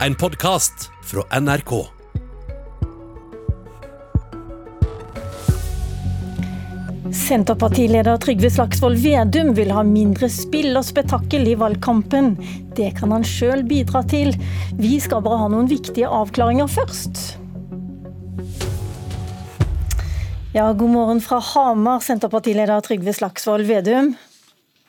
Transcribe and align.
En 0.00 0.14
podkast 0.14 0.90
fra 1.02 1.40
NRK. 1.40 1.86
Senterpartileder 7.12 8.16
Trygve 8.16 8.50
Slagsvold 8.50 8.98
Vedum 8.98 9.52
vil 9.54 9.70
ha 9.70 9.84
mindre 9.86 10.26
spill 10.32 10.74
og 10.74 10.82
spetakkel 10.88 11.46
i 11.46 11.54
valgkampen. 11.60 12.32
Det 12.74 12.90
kan 12.98 13.14
han 13.14 13.22
sjøl 13.22 13.62
bidra 13.70 14.02
til. 14.10 14.34
Vi 14.74 14.98
skal 15.00 15.22
bare 15.22 15.44
ha 15.44 15.50
noen 15.52 15.70
viktige 15.70 16.10
avklaringer 16.10 16.66
først. 16.66 17.22
Ja, 20.58 20.72
god 20.72 20.90
morgen 20.90 21.22
fra 21.22 21.38
Hamar, 21.52 22.02
Senterpartileder 22.02 22.82
Trygve 22.82 23.14
Slagsvold 23.14 23.70
Vedum. 23.70 24.16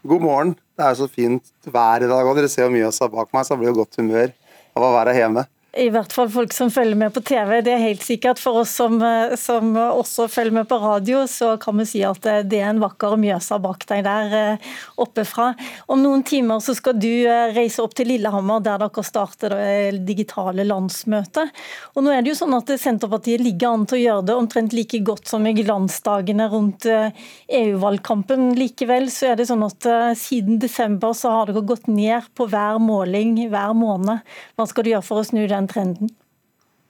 God 0.02 0.26
morgen. 0.26 0.58
Det 0.76 0.90
er 0.90 0.98
så 0.98 1.06
fint 1.08 1.70
vær 1.70 2.02
i 2.02 2.10
dag, 2.10 2.26
og 2.26 2.36
dere 2.36 2.50
ser 2.50 2.66
jo 2.66 2.74
mye 2.74 2.90
av 2.90 3.14
bak 3.14 3.30
meg, 3.32 3.46
så 3.46 3.54
jeg 3.54 3.62
blir 3.62 3.72
jo 3.72 3.84
godt 3.84 4.02
humør 4.02 4.34
av 4.76 4.84
å 4.84 4.94
være 4.96 5.16
hjemme 5.16 5.46
i 5.76 5.90
hvert 5.92 6.14
fall 6.16 6.30
folk 6.32 6.54
som 6.56 6.70
følger 6.72 6.96
med 6.96 7.12
på 7.14 7.22
TV. 7.26 7.60
Det 7.66 7.74
er 7.74 7.82
helt 7.82 8.04
sikkert. 8.04 8.40
For 8.40 8.62
oss 8.62 8.72
som, 8.78 8.96
eh, 9.04 9.36
som, 9.40 9.74
også 9.76 10.28
følger 10.32 10.54
med 10.56 10.68
på 10.70 10.78
radio, 10.80 11.26
så 11.28 11.56
kan 11.62 11.78
vi 11.78 11.86
si 11.90 12.04
at 12.08 12.26
eh, 12.26 12.44
det 12.48 12.62
er 12.62 12.70
en 12.72 12.80
vakker 12.84 13.18
Mjøsa 13.20 13.60
bak 13.64 13.84
deg 13.90 14.06
der 14.08 14.36
eh, 14.40 14.70
oppe 15.02 15.26
fra. 15.28 15.50
Om 15.92 16.00
noen 16.04 16.24
timer 16.28 16.62
så 16.64 16.76
skal 16.78 16.96
du 17.00 17.28
reise 17.56 17.84
opp 17.84 17.96
til 17.98 18.08
Lillehammer, 18.14 18.64
der 18.64 18.80
dere 18.86 19.04
starter 19.04 19.56
det 19.56 20.06
digitale 20.08 20.64
landsmøtet. 20.68 21.52
Og 21.96 22.06
nå 22.06 22.14
er 22.14 22.24
det 22.24 22.32
jo 22.32 22.40
sånn 22.40 22.56
at 22.56 22.72
Senterpartiet 22.80 23.44
ligger 23.44 23.76
an 23.76 23.86
til 23.90 24.00
å 24.00 24.04
gjøre 24.04 24.26
det 24.30 24.38
omtrent 24.40 24.76
like 24.76 25.02
godt 25.06 25.28
som 25.28 25.46
i 25.48 25.56
glansdagene 25.58 26.48
rundt 26.52 26.88
EU-valgkampen. 26.88 28.54
Likevel 28.58 29.10
så 29.14 29.34
er 29.34 29.40
det 29.40 29.50
sånn 29.50 29.66
at 29.66 29.90
siden 30.20 30.60
desember 30.62 31.16
så 31.18 31.34
har 31.36 31.52
dere 31.52 31.66
gått 31.68 31.90
ned 31.92 32.32
på 32.38 32.48
hver 32.52 32.80
måling 32.84 33.36
hver 33.52 33.76
måned. 33.78 34.24
Hva 34.56 34.68
skal 34.70 34.86
du 34.86 34.94
gjøre 34.94 35.06
for 35.06 35.22
å 35.22 35.28
snu 35.28 35.44
den 35.50 35.65
den 35.66 35.74
trenden? 35.74 36.14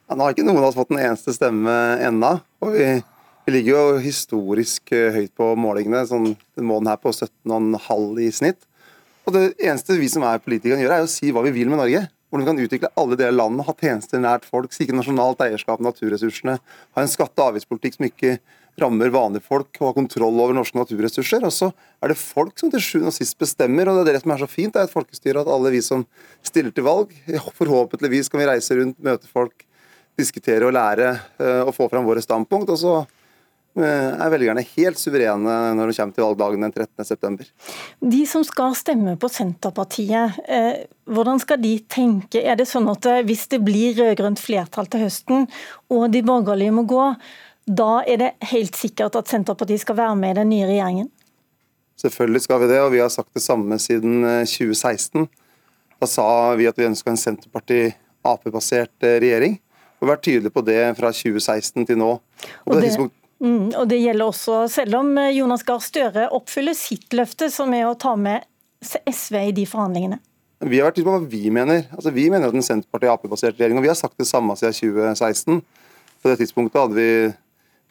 Ja, 0.06 0.14
nå 0.14 0.22
har 0.22 0.36
ikke 0.36 0.46
noen 0.46 0.62
av 0.62 0.70
oss 0.70 0.78
fått 0.78 0.92
en 0.94 1.02
eneste 1.02 1.34
stemme 1.34 1.74
ennå. 2.04 2.36
Vi, 2.62 2.86
vi, 3.46 3.54
ligger 3.56 3.72
jo 3.72 4.02
historisk 4.04 4.92
eh, 4.94 5.10
høyt 5.16 5.32
på 5.34 5.50
målingene, 5.58 6.04
sånn 6.06 6.34
den 6.36 6.68
måneden 6.68 6.92
her 6.92 7.00
på 7.02 7.10
17,5 7.10 8.20
i 8.22 8.28
snitt. 8.34 8.68
Og 9.26 9.34
Det 9.34 9.46
eneste 9.58 9.96
vi 9.98 10.10
som 10.10 10.22
er 10.22 10.42
politikere 10.42 10.78
gjør, 10.84 10.94
er 10.94 11.06
å 11.06 11.10
si 11.10 11.32
hva 11.34 11.42
vi 11.48 11.54
vil 11.56 11.72
med 11.72 11.82
Norge. 11.82 12.04
Hvordan 12.30 12.44
vi 12.44 12.50
kan 12.50 12.62
utvikle 12.62 12.92
alle 12.98 13.18
deler 13.18 13.34
av 13.34 13.40
landet, 13.40 13.66
ha 13.66 13.74
tjenester 13.80 14.22
nært 14.22 14.46
folk, 14.46 14.74
sikre 14.74 14.94
nasjonalt 14.98 15.42
eierskap 15.42 15.82
naturressursene, 15.82 16.56
ha 16.62 17.02
en 17.02 17.10
skatte- 17.10 17.42
og 17.42 17.52
avgiftspolitikk 17.52 17.98
som 17.98 18.06
ikke 18.06 18.36
rammer 18.80 19.12
vanlige 19.12 19.46
folk, 19.46 19.70
og 19.80 19.88
har 19.88 19.96
kontroll 19.96 20.40
over 20.42 20.56
norske 20.56 20.78
naturressurser. 20.78 21.44
Og 21.46 21.54
så 21.54 21.70
er 22.02 22.12
det 22.12 22.20
folk 22.20 22.58
som 22.60 22.72
til 22.72 22.82
sjuende 22.84 23.12
og 23.12 23.16
sist 23.16 23.38
bestemmer, 23.40 23.88
og 23.88 24.02
det 24.02 24.12
er 24.12 24.18
det 24.18 24.24
som 24.24 24.34
er 24.34 24.42
så 24.42 24.50
fint. 24.50 24.74
Det 24.74 24.82
er 24.82 24.90
et 24.90 24.96
folkestyre 24.96 25.42
at 25.42 25.52
alle 25.52 25.72
vi 25.74 25.82
som 25.84 26.04
stiller 26.44 26.74
til 26.74 26.86
valg, 26.88 27.14
forhåpentligvis 27.60 28.32
kan 28.32 28.42
vi 28.42 28.50
reise 28.50 28.78
rundt, 28.78 28.98
møte 29.04 29.30
folk, 29.32 29.66
diskutere 30.16 30.68
og 30.68 30.74
lære 30.76 31.12
eh, 31.12 31.62
og 31.66 31.74
få 31.76 31.90
fram 31.92 32.06
våre 32.08 32.22
standpunkt. 32.24 32.70
og 32.72 32.78
så 32.80 32.92
eh, 33.76 34.12
er 34.16 34.30
velgerne 34.32 34.64
helt 34.64 35.00
suverene 35.00 35.56
når 35.76 35.90
de 35.90 35.96
kommer 35.98 36.16
til 36.16 36.24
valgdagen 36.24 36.64
den 36.64 36.72
13.9. 36.72 37.48
De 38.14 38.22
som 38.28 38.44
skal 38.48 38.76
stemme 38.78 39.16
på 39.20 39.28
Senterpartiet, 39.28 40.38
eh, 40.48 40.86
hvordan 41.04 41.42
skal 41.42 41.60
de 41.60 41.74
tenke? 41.92 42.40
Er 42.40 42.56
det 42.56 42.68
sånn 42.70 42.88
at 42.92 43.08
hvis 43.28 43.44
det 43.52 43.60
blir 43.64 43.92
rød-grønt 44.00 44.40
flertall 44.40 44.88
til 44.88 45.04
høsten, 45.04 45.50
og 45.92 46.08
de 46.16 46.24
borgerlige 46.24 46.76
må 46.78 46.88
gå, 46.88 47.10
da 47.66 48.02
er 48.06 48.20
det 48.20 48.32
helt 48.52 48.78
sikkert 48.78 49.16
at 49.18 49.30
Senterpartiet 49.30 49.82
skal 49.82 49.98
være 49.98 50.16
med 50.18 50.36
i 50.36 50.38
den 50.40 50.50
nye 50.54 50.68
regjeringen? 50.68 51.10
Selvfølgelig 51.98 52.44
skal 52.44 52.60
vi 52.62 52.68
det, 52.70 52.80
og 52.84 52.92
vi 52.92 53.00
har 53.00 53.10
sagt 53.10 53.34
det 53.34 53.42
samme 53.42 53.78
siden 53.80 54.20
2016. 54.46 55.22
Eh, 55.22 55.28
da 56.00 56.06
sa 56.06 56.54
vi 56.54 56.68
at 56.68 56.76
vi 56.78 56.86
ønska 56.86 57.10
en 57.10 57.20
Senterparti-Ap-basert 57.20 59.06
eh, 59.06 59.16
regjering. 59.24 59.56
Og 59.96 60.10
vært 60.10 60.26
tydelige 60.26 60.52
på 60.52 60.62
det 60.66 60.80
fra 60.98 61.10
2016 61.10 61.88
til 61.88 61.98
nå. 61.98 62.10
Og, 62.20 62.74
og, 62.74 62.82
det, 62.84 62.92
mm, 63.40 63.70
og 63.80 63.86
det, 63.88 64.02
gjelder 64.02 64.28
også 64.28 64.58
selv 64.70 64.98
om 65.00 65.14
eh, 65.22 65.32
Jonas 65.38 65.64
Gahr 65.66 65.80
Støre 65.82 66.28
oppfyller 66.36 66.76
sitt 66.76 67.16
løfte, 67.16 67.48
som 67.50 67.72
er 67.74 67.88
å 67.88 67.96
ta 67.98 68.12
med 68.20 68.44
SV 68.84 69.40
i 69.40 69.56
de 69.56 69.64
forhandlingene. 69.66 70.20
Vi 70.68 70.78
har 70.78 70.90
vært 70.90 71.00
tydelige 71.00 71.08
på 71.08 71.16
hva 71.16 71.32
vi 71.32 71.50
mener. 71.52 71.82
Altså, 71.96 72.12
vi 72.12 72.28
mener 72.30 72.52
at 72.52 72.60
en 72.60 72.68
Senterparti-Ap-basert 72.68 73.56
regjering, 73.56 73.80
og 73.80 73.88
vi 73.88 73.90
har 73.90 73.98
sagt 73.98 74.20
det 74.20 74.28
samme 74.28 74.54
siden 74.60 74.76
2016. 74.76 75.64
På 76.20 76.28
det 76.28 76.38
tidspunktet 76.42 76.82
hadde 76.82 77.00
vi 77.00 77.10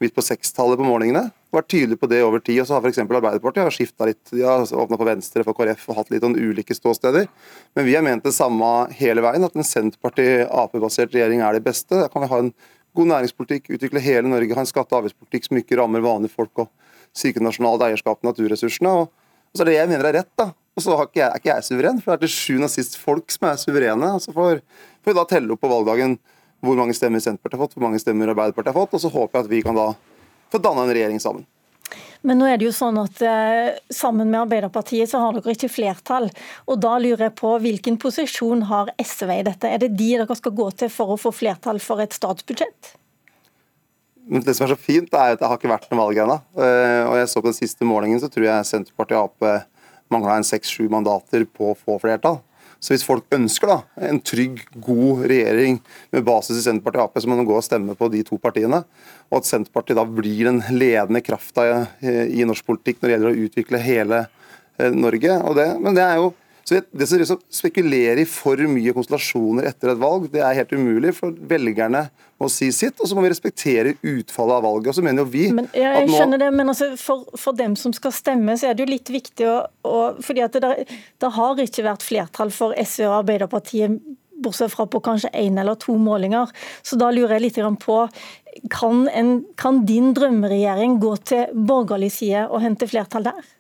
midt 0.04 0.16
på 0.16 0.24
sekstallet 0.26 0.80
på 0.80 0.86
målingene. 0.86 1.30
Vært 1.56 1.70
tydelig 1.72 1.98
på 2.02 2.10
det 2.12 2.22
over 2.26 2.42
tid. 2.44 2.60
og 2.62 2.68
så 2.68 2.76
har 2.76 2.86
f.eks. 2.86 3.00
Arbeiderpartiet 3.04 3.64
har 3.64 3.74
skifta 3.74 4.08
litt. 4.10 4.22
De 4.32 4.44
har 4.44 4.66
åpna 4.66 5.00
for 5.00 5.08
Venstre 5.08 5.46
for 5.48 5.58
KrF 5.58 5.86
og 5.90 6.00
hatt 6.02 6.12
litt 6.12 6.26
sånn 6.26 6.36
ulike 6.36 6.76
ståsteder. 6.76 7.30
Men 7.78 7.88
vi 7.88 7.96
har 7.96 8.04
ment 8.06 8.26
det 8.28 8.36
samme 8.36 8.72
hele 9.00 9.24
veien, 9.24 9.46
at 9.48 9.56
en 9.56 9.68
Senterparti-Ap-basert 9.68 11.16
regjering 11.16 11.44
er 11.46 11.58
det 11.58 11.64
beste. 11.68 11.96
Da 11.96 12.10
kan 12.12 12.26
vi 12.26 12.32
ha 12.34 12.42
en 12.44 12.52
god 12.96 13.12
næringspolitikk, 13.12 13.72
utvikle 13.76 14.04
hele 14.04 14.32
Norge, 14.32 14.56
ha 14.56 14.64
en 14.64 14.70
skatte- 14.70 14.96
og 14.96 15.04
avgiftspolitikk 15.04 15.48
som 15.48 15.60
ikke 15.60 15.80
rammer 15.80 16.04
vanlige 16.04 16.36
folk 16.36 16.66
og 16.66 16.70
sikre 17.16 17.44
nasjonalt 17.44 17.88
eierskap 17.88 18.20
til 18.20 18.32
naturressursene. 18.32 18.92
Og, 19.04 19.10
så 19.56 19.64
er 19.64 19.72
det 19.72 19.80
jeg 19.80 19.92
mener 19.92 20.12
er 20.12 20.20
rett. 20.20 20.32
da. 20.36 20.52
Og 20.76 20.84
så 20.84 20.92
er 20.92 21.08
ikke 21.08 21.22
jeg, 21.22 21.30
er 21.30 21.40
ikke 21.40 21.52
jeg 21.54 21.68
suveren, 21.70 22.00
for 22.04 22.12
det 22.12 22.16
er 22.18 22.28
til 22.28 22.36
sjuende 22.36 22.68
og 22.68 22.74
sist 22.74 22.98
folk 23.00 23.32
som 23.32 23.48
er 23.48 23.60
suverene. 23.60 24.16
og 24.18 24.24
så 24.24 24.36
får 24.36 24.60
vi 25.08 25.16
da 25.16 25.24
telle 25.30 25.56
opp 25.56 25.62
på 25.64 25.72
valgdagen 25.72 26.18
hvor 26.64 26.78
mange 26.80 26.96
stemmer 26.98 27.24
Senterpartiet 27.24 27.60
har 27.60 27.66
fått, 27.66 27.76
hvor 27.78 27.86
mange 27.88 28.00
stemmer 28.02 28.32
Arbeiderpartiet 28.32 28.74
har 28.74 28.86
fått. 28.86 28.96
Og 28.98 29.04
så 29.04 29.12
håper 29.12 29.40
jeg 29.40 29.46
at 29.46 29.52
vi 29.52 29.62
kan 29.66 29.78
da 29.78 29.92
få 30.54 30.62
danne 30.64 30.86
en 30.86 30.94
regjering 30.96 31.22
sammen. 31.22 31.46
Men 32.26 32.40
nå 32.42 32.48
er 32.50 32.58
det 32.58 32.66
jo 32.66 32.74
sånn 32.74 32.98
at 32.98 33.20
eh, 33.22 33.76
sammen 33.94 34.32
med 34.32 34.48
Arbeiderpartiet 34.48 35.12
så 35.12 35.22
har 35.22 35.36
dere 35.36 35.54
ikke 35.54 35.70
flertall. 35.70 36.32
Og 36.66 36.80
da 36.82 36.96
lurer 37.02 37.28
jeg 37.28 37.36
på 37.38 37.52
hvilken 37.62 38.00
posisjon 38.02 38.66
har 38.72 38.90
SV 38.98 39.30
i 39.36 39.44
dette? 39.46 39.70
Er 39.70 39.84
det 39.84 39.92
de 39.94 40.12
dere 40.16 40.38
skal 40.40 40.56
gå 40.58 40.70
til 40.80 40.90
for 40.94 41.14
å 41.14 41.20
få 41.22 41.34
flertall 41.36 41.82
for 41.84 42.02
et 42.02 42.18
statsbudsjett? 42.18 42.96
Men 44.26 44.42
det 44.42 44.56
som 44.58 44.66
er 44.66 44.74
så 44.74 44.80
fint, 44.82 45.14
er 45.14 45.36
at 45.36 45.42
det 45.42 45.46
har 45.46 45.60
ikke 45.60 45.70
vært 45.70 45.86
noe 45.92 46.02
valg 46.02 46.24
ennå. 46.24 46.40
Eh, 46.58 47.04
og 47.06 47.20
jeg 47.20 47.30
så 47.30 47.44
på 47.44 47.52
den 47.52 47.60
siste 47.60 47.86
målingen, 47.86 48.18
så 48.24 48.32
tror 48.34 48.48
jeg 48.48 48.70
Senterpartiet 48.72 49.22
og 49.22 49.30
Ap 49.46 49.70
mangla 50.14 50.40
en 50.40 50.46
seks-sju 50.46 50.88
mandater 50.90 51.46
på 51.50 51.72
å 51.72 51.78
få 51.78 51.98
flertall. 52.02 52.40
Så 52.80 52.94
hvis 52.94 53.06
folk 53.08 53.26
ønsker 53.34 53.72
da, 53.72 53.78
en 54.10 54.22
trygg, 54.24 54.62
god 54.84 55.26
regjering 55.30 55.80
med 56.14 56.26
basis 56.28 56.60
i 56.60 56.66
Senterpartiet 56.66 57.02
og 57.02 57.10
Ap, 57.10 57.20
så 57.22 57.32
må 57.32 57.40
de 57.40 57.48
gå 57.48 57.58
og 57.58 57.66
stemme 57.66 57.98
på 57.98 58.10
de 58.14 58.22
to 58.28 58.40
partiene. 58.42 58.84
Og 59.32 59.40
at 59.40 59.50
Senterpartiet 59.50 60.00
da 60.00 60.06
blir 60.08 60.50
den 60.50 60.62
ledende 60.76 61.24
krafta 61.26 61.86
i 62.02 62.46
norsk 62.48 62.68
politikk 62.68 63.02
når 63.02 63.08
det 63.08 63.16
gjelder 63.16 63.32
å 63.32 63.46
utvikle 63.48 63.84
hele 63.84 64.24
eh, 64.26 64.92
Norge. 64.94 65.40
Det, 65.58 65.70
men 65.82 65.98
det 65.98 66.06
er 66.06 66.20
jo 66.22 66.34
så 66.66 66.80
det 66.82 67.06
som 67.06 67.20
liksom 67.22 67.42
spekulerer 67.54 68.24
i 68.24 68.26
for 68.26 68.58
mye 68.66 68.94
konstellasjoner 68.96 69.68
etter 69.70 69.92
et 69.92 70.00
valg, 70.02 70.24
det 70.34 70.42
er 70.42 70.56
helt 70.58 70.72
umulig. 70.74 71.12
For 71.14 71.36
velgerne 71.52 72.08
må 72.42 72.50
si 72.50 72.72
sitt, 72.74 72.98
og 72.98 73.06
så 73.06 73.14
må 73.14 73.22
vi 73.22 73.30
respektere 73.30 73.94
utfallet 74.02 74.58
av 74.58 74.66
valget. 74.66 74.90
Og 74.90 74.98
så 74.98 75.04
mener 75.06 75.22
jo 75.22 75.30
vi 75.30 75.44
men, 75.54 75.70
ja, 75.78 75.94
jeg 76.00 76.10
nå... 76.10 76.16
skjønner 76.18 76.42
det, 76.42 76.50
men 76.58 76.74
altså, 76.74 76.90
for, 76.98 77.28
for, 77.38 77.54
dem 77.60 77.78
som 77.78 77.94
skal 77.94 78.16
stemme, 78.18 78.58
så 78.58 78.72
er 78.72 78.80
det 78.80 78.88
jo 78.88 78.94
litt 78.96 79.14
viktig 79.14 79.46
å, 79.52 79.60
å 79.86 80.00
fordi 80.26 80.42
at 80.48 80.58
det, 80.64 80.74
det 81.22 81.34
har 81.38 81.62
ikke 81.62 81.86
vært 81.86 82.06
flertall 82.08 82.54
for 82.56 82.74
SV 82.82 83.06
og 83.12 83.20
Arbeiderpartiet 83.22 84.02
bortsett 84.42 84.74
fra 84.74 84.88
på 84.90 85.00
kanskje 85.06 85.30
én 85.38 85.62
eller 85.62 85.78
to 85.80 85.94
målinger. 86.02 86.50
Så 86.82 86.98
da 86.98 87.12
lurer 87.14 87.38
jeg 87.38 87.46
litt 87.46 87.62
på 87.86 88.00
kan, 88.74 89.06
en, 89.14 89.36
kan 89.60 89.84
din 89.86 90.16
drømmeregjering 90.18 90.98
gå 91.04 91.14
til 91.30 91.54
borgerlig 91.54 92.12
side 92.18 92.48
og 92.50 92.64
hente 92.66 92.90
flertall 92.90 93.30
der? 93.30 93.54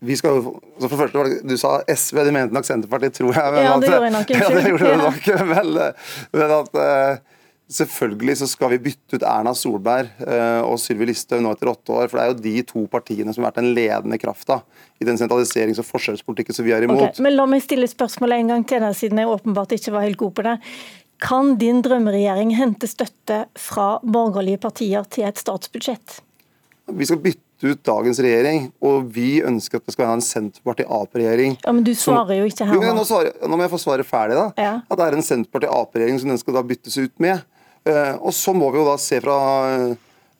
Vi 0.00 0.16
skal 0.18 0.38
jo, 0.38 0.52
for 0.84 0.94
første 0.94 1.18
var 1.18 1.30
det, 1.30 1.40
Du 1.48 1.56
sa 1.58 1.78
SV, 1.90 2.20
de 2.28 2.34
mente 2.34 2.54
nok 2.54 2.66
Senterpartiet, 2.66 3.16
tror 3.18 3.34
jeg. 3.34 3.54
Men 3.54 3.66
ja, 3.66 3.72
det 3.80 3.90
gjorde 3.90 4.06
jeg 4.06 4.14
nok. 4.14 4.30
Ja, 4.42 4.52
det 4.54 4.68
gjorde 4.68 4.92
du 4.92 5.02
nok. 5.02 5.26
Men, 5.48 5.72
men 6.38 6.54
at 6.54 6.78
uh, 6.78 7.38
selvfølgelig 7.78 8.36
så 8.40 8.48
skal 8.50 8.70
vi 8.72 8.80
bytte 8.86 9.18
ut 9.18 9.26
Erna 9.26 9.54
Solberg 9.58 10.12
uh, 10.22 10.62
og 10.68 10.78
Sylvi 10.82 11.08
Listhaug 11.10 11.42
nå 11.44 11.54
etter 11.56 11.72
åtte 11.72 11.96
år. 11.96 12.06
For 12.06 12.20
det 12.20 12.26
er 12.26 12.30
jo 12.30 12.38
de 12.46 12.62
to 12.70 12.84
partiene 12.92 13.34
som 13.34 13.42
har 13.42 13.50
vært 13.50 13.60
den 13.62 13.72
ledende 13.74 14.20
krafta 14.22 14.60
i 15.02 15.08
den 15.08 15.18
sentraliserings- 15.20 15.82
og 15.82 15.88
forskjellspolitikken 15.90 16.56
som 16.56 16.68
vi 16.68 16.76
er 16.76 16.86
imot. 16.86 17.02
Okay, 17.08 17.26
men 17.26 17.34
La 17.34 17.48
meg 17.50 17.66
stille 17.66 17.90
spørsmålet 17.90 18.44
en 18.44 18.54
gang 18.54 18.68
til, 18.70 18.84
deg, 18.84 18.96
siden 18.98 19.22
jeg 19.22 19.34
åpenbart 19.34 19.74
ikke 19.76 19.96
var 19.96 20.06
helt 20.06 20.22
god 20.22 20.38
på 20.38 20.46
det. 20.46 20.56
Kan 21.18 21.56
din 21.58 21.82
drømmeregjering 21.82 22.54
hente 22.54 22.86
støtte 22.86 23.42
fra 23.58 23.90
borgerlige 24.06 24.62
partier 24.62 25.06
til 25.10 25.26
et 25.26 25.42
statsbudsjett? 25.42 26.20
Vi 26.94 27.06
skal 27.08 27.18
bytte 27.24 27.47
ut 27.66 27.80
dagens 27.86 28.20
regjering, 28.22 28.68
og 28.84 29.08
vi 29.14 29.40
ønsker 29.46 29.80
at 29.80 29.86
det 29.88 29.94
skal 29.94 30.04
være 30.06 30.18
en 30.18 30.24
Senterparti-Ap-regjering. 30.24 31.56
Ja, 31.64 31.72
Men 31.74 31.86
du 31.86 31.92
svarer 31.98 32.38
jo 32.38 32.46
ikke 32.46 32.68
her 32.68 32.78
nå. 32.78 32.92
Nå, 32.94 33.22
nå 33.50 33.58
må 33.58 33.64
jeg 33.64 33.72
få 33.72 33.80
svare 33.82 34.06
ferdig, 34.06 34.36
da. 34.38 34.48
Ja. 34.60 34.74
At 34.86 35.00
det 35.00 35.08
er 35.08 35.16
en 35.18 35.26
Senterparti-Ap-regjering 35.26 36.20
som 36.22 36.32
den 36.32 36.40
skal 36.40 36.58
da 36.58 36.64
byttes 36.66 36.98
ut 37.00 37.14
med. 37.22 37.42
Uh, 37.88 38.14
og 38.20 38.30
så 38.36 38.54
må 38.54 38.70
vi 38.74 38.80
jo 38.80 38.86
da 38.86 38.94
se 39.00 39.18
fra 39.24 39.38
uh, 39.66 39.96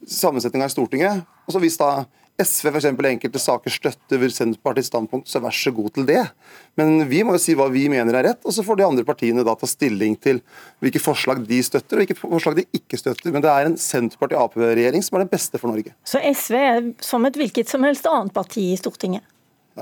sammensetninga 0.06 0.68
i 0.68 0.74
Stortinget. 0.74 1.26
Og 1.46 1.54
så 1.54 1.62
Hvis 1.62 1.80
da 1.80 1.90
SV 2.38 2.68
f.eks. 2.70 2.84
i 2.86 3.08
enkelte 3.08 3.40
saker 3.42 3.72
støtter 3.72 4.24
Senterpartiets 4.30 4.92
standpunkt, 4.92 5.26
så 5.26 5.40
vær 5.42 5.54
så 5.54 5.72
god 5.74 5.90
til 5.96 6.04
det. 6.06 6.20
Men 6.78 7.08
vi 7.10 7.24
må 7.26 7.34
jo 7.34 7.40
si 7.42 7.56
hva 7.58 7.66
vi 7.72 7.88
mener 7.90 8.14
er 8.14 8.28
rett, 8.30 8.44
og 8.46 8.54
så 8.54 8.62
får 8.66 8.78
de 8.78 8.86
andre 8.86 9.04
partiene 9.06 9.42
da 9.46 9.56
ta 9.58 9.66
stilling 9.66 10.14
til 10.22 10.38
hvilke 10.78 11.02
forslag 11.02 11.42
de 11.48 11.58
støtter 11.66 11.98
og 11.98 12.04
hvilke 12.04 12.18
forslag 12.20 12.60
de 12.60 12.66
ikke 12.78 13.00
støtter. 13.00 13.34
Men 13.34 13.42
det 13.42 13.50
er 13.50 13.66
en 13.66 13.74
Senterparti-Ap-regjering 13.82 15.02
som 15.02 15.18
er 15.18 15.26
den 15.26 15.32
beste 15.32 15.58
for 15.58 15.72
Norge. 15.72 15.96
Så 16.06 16.22
SV 16.22 16.60
er 16.60 16.92
som 17.02 17.26
et 17.26 17.40
hvilket 17.40 17.74
som 17.74 17.82
helst 17.86 18.06
annet 18.06 18.34
parti 18.36 18.70
i 18.70 18.78
Stortinget? 18.78 19.26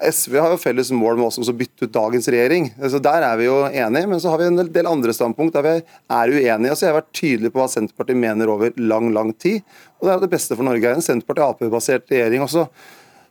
SV 0.03 0.37
har 0.39 0.53
jo 0.53 0.61
felles 0.61 0.91
mål 0.95 1.19
med 1.19 1.29
oss 1.29 1.39
om 1.41 1.47
å 1.47 1.55
bytte 1.57 1.87
ut 1.87 1.95
dagens 1.95 2.29
regjering. 2.33 2.69
Så 2.91 3.01
Der 3.03 3.25
er 3.25 3.37
vi 3.39 3.49
jo 3.49 3.63
enige, 3.67 4.09
men 4.11 4.21
så 4.21 4.33
har 4.33 4.39
vi 4.41 4.49
en 4.51 4.61
del 4.73 4.91
andre 4.91 5.15
standpunkt 5.17 5.57
der 5.57 5.67
vi 5.67 5.75
er 5.79 6.35
uenige. 6.35 6.77
Så 6.77 6.87
jeg 6.87 6.93
har 6.93 7.01
vært 7.01 7.17
tydelig 7.17 7.53
på 7.53 7.63
hva 7.63 7.69
Senterpartiet 7.71 8.21
mener 8.21 8.53
over 8.53 8.73
lang, 8.77 9.13
lang 9.15 9.33
tid. 9.33 9.63
Og 10.01 10.09
det 10.09 10.15
er 10.15 10.23
det 10.25 10.33
beste 10.37 10.57
for 10.57 10.67
Norge. 10.67 10.93
En 10.93 11.05
Senterparti-Ap-basert 11.05 12.11
regjering 12.13 12.45
også. 12.45 12.67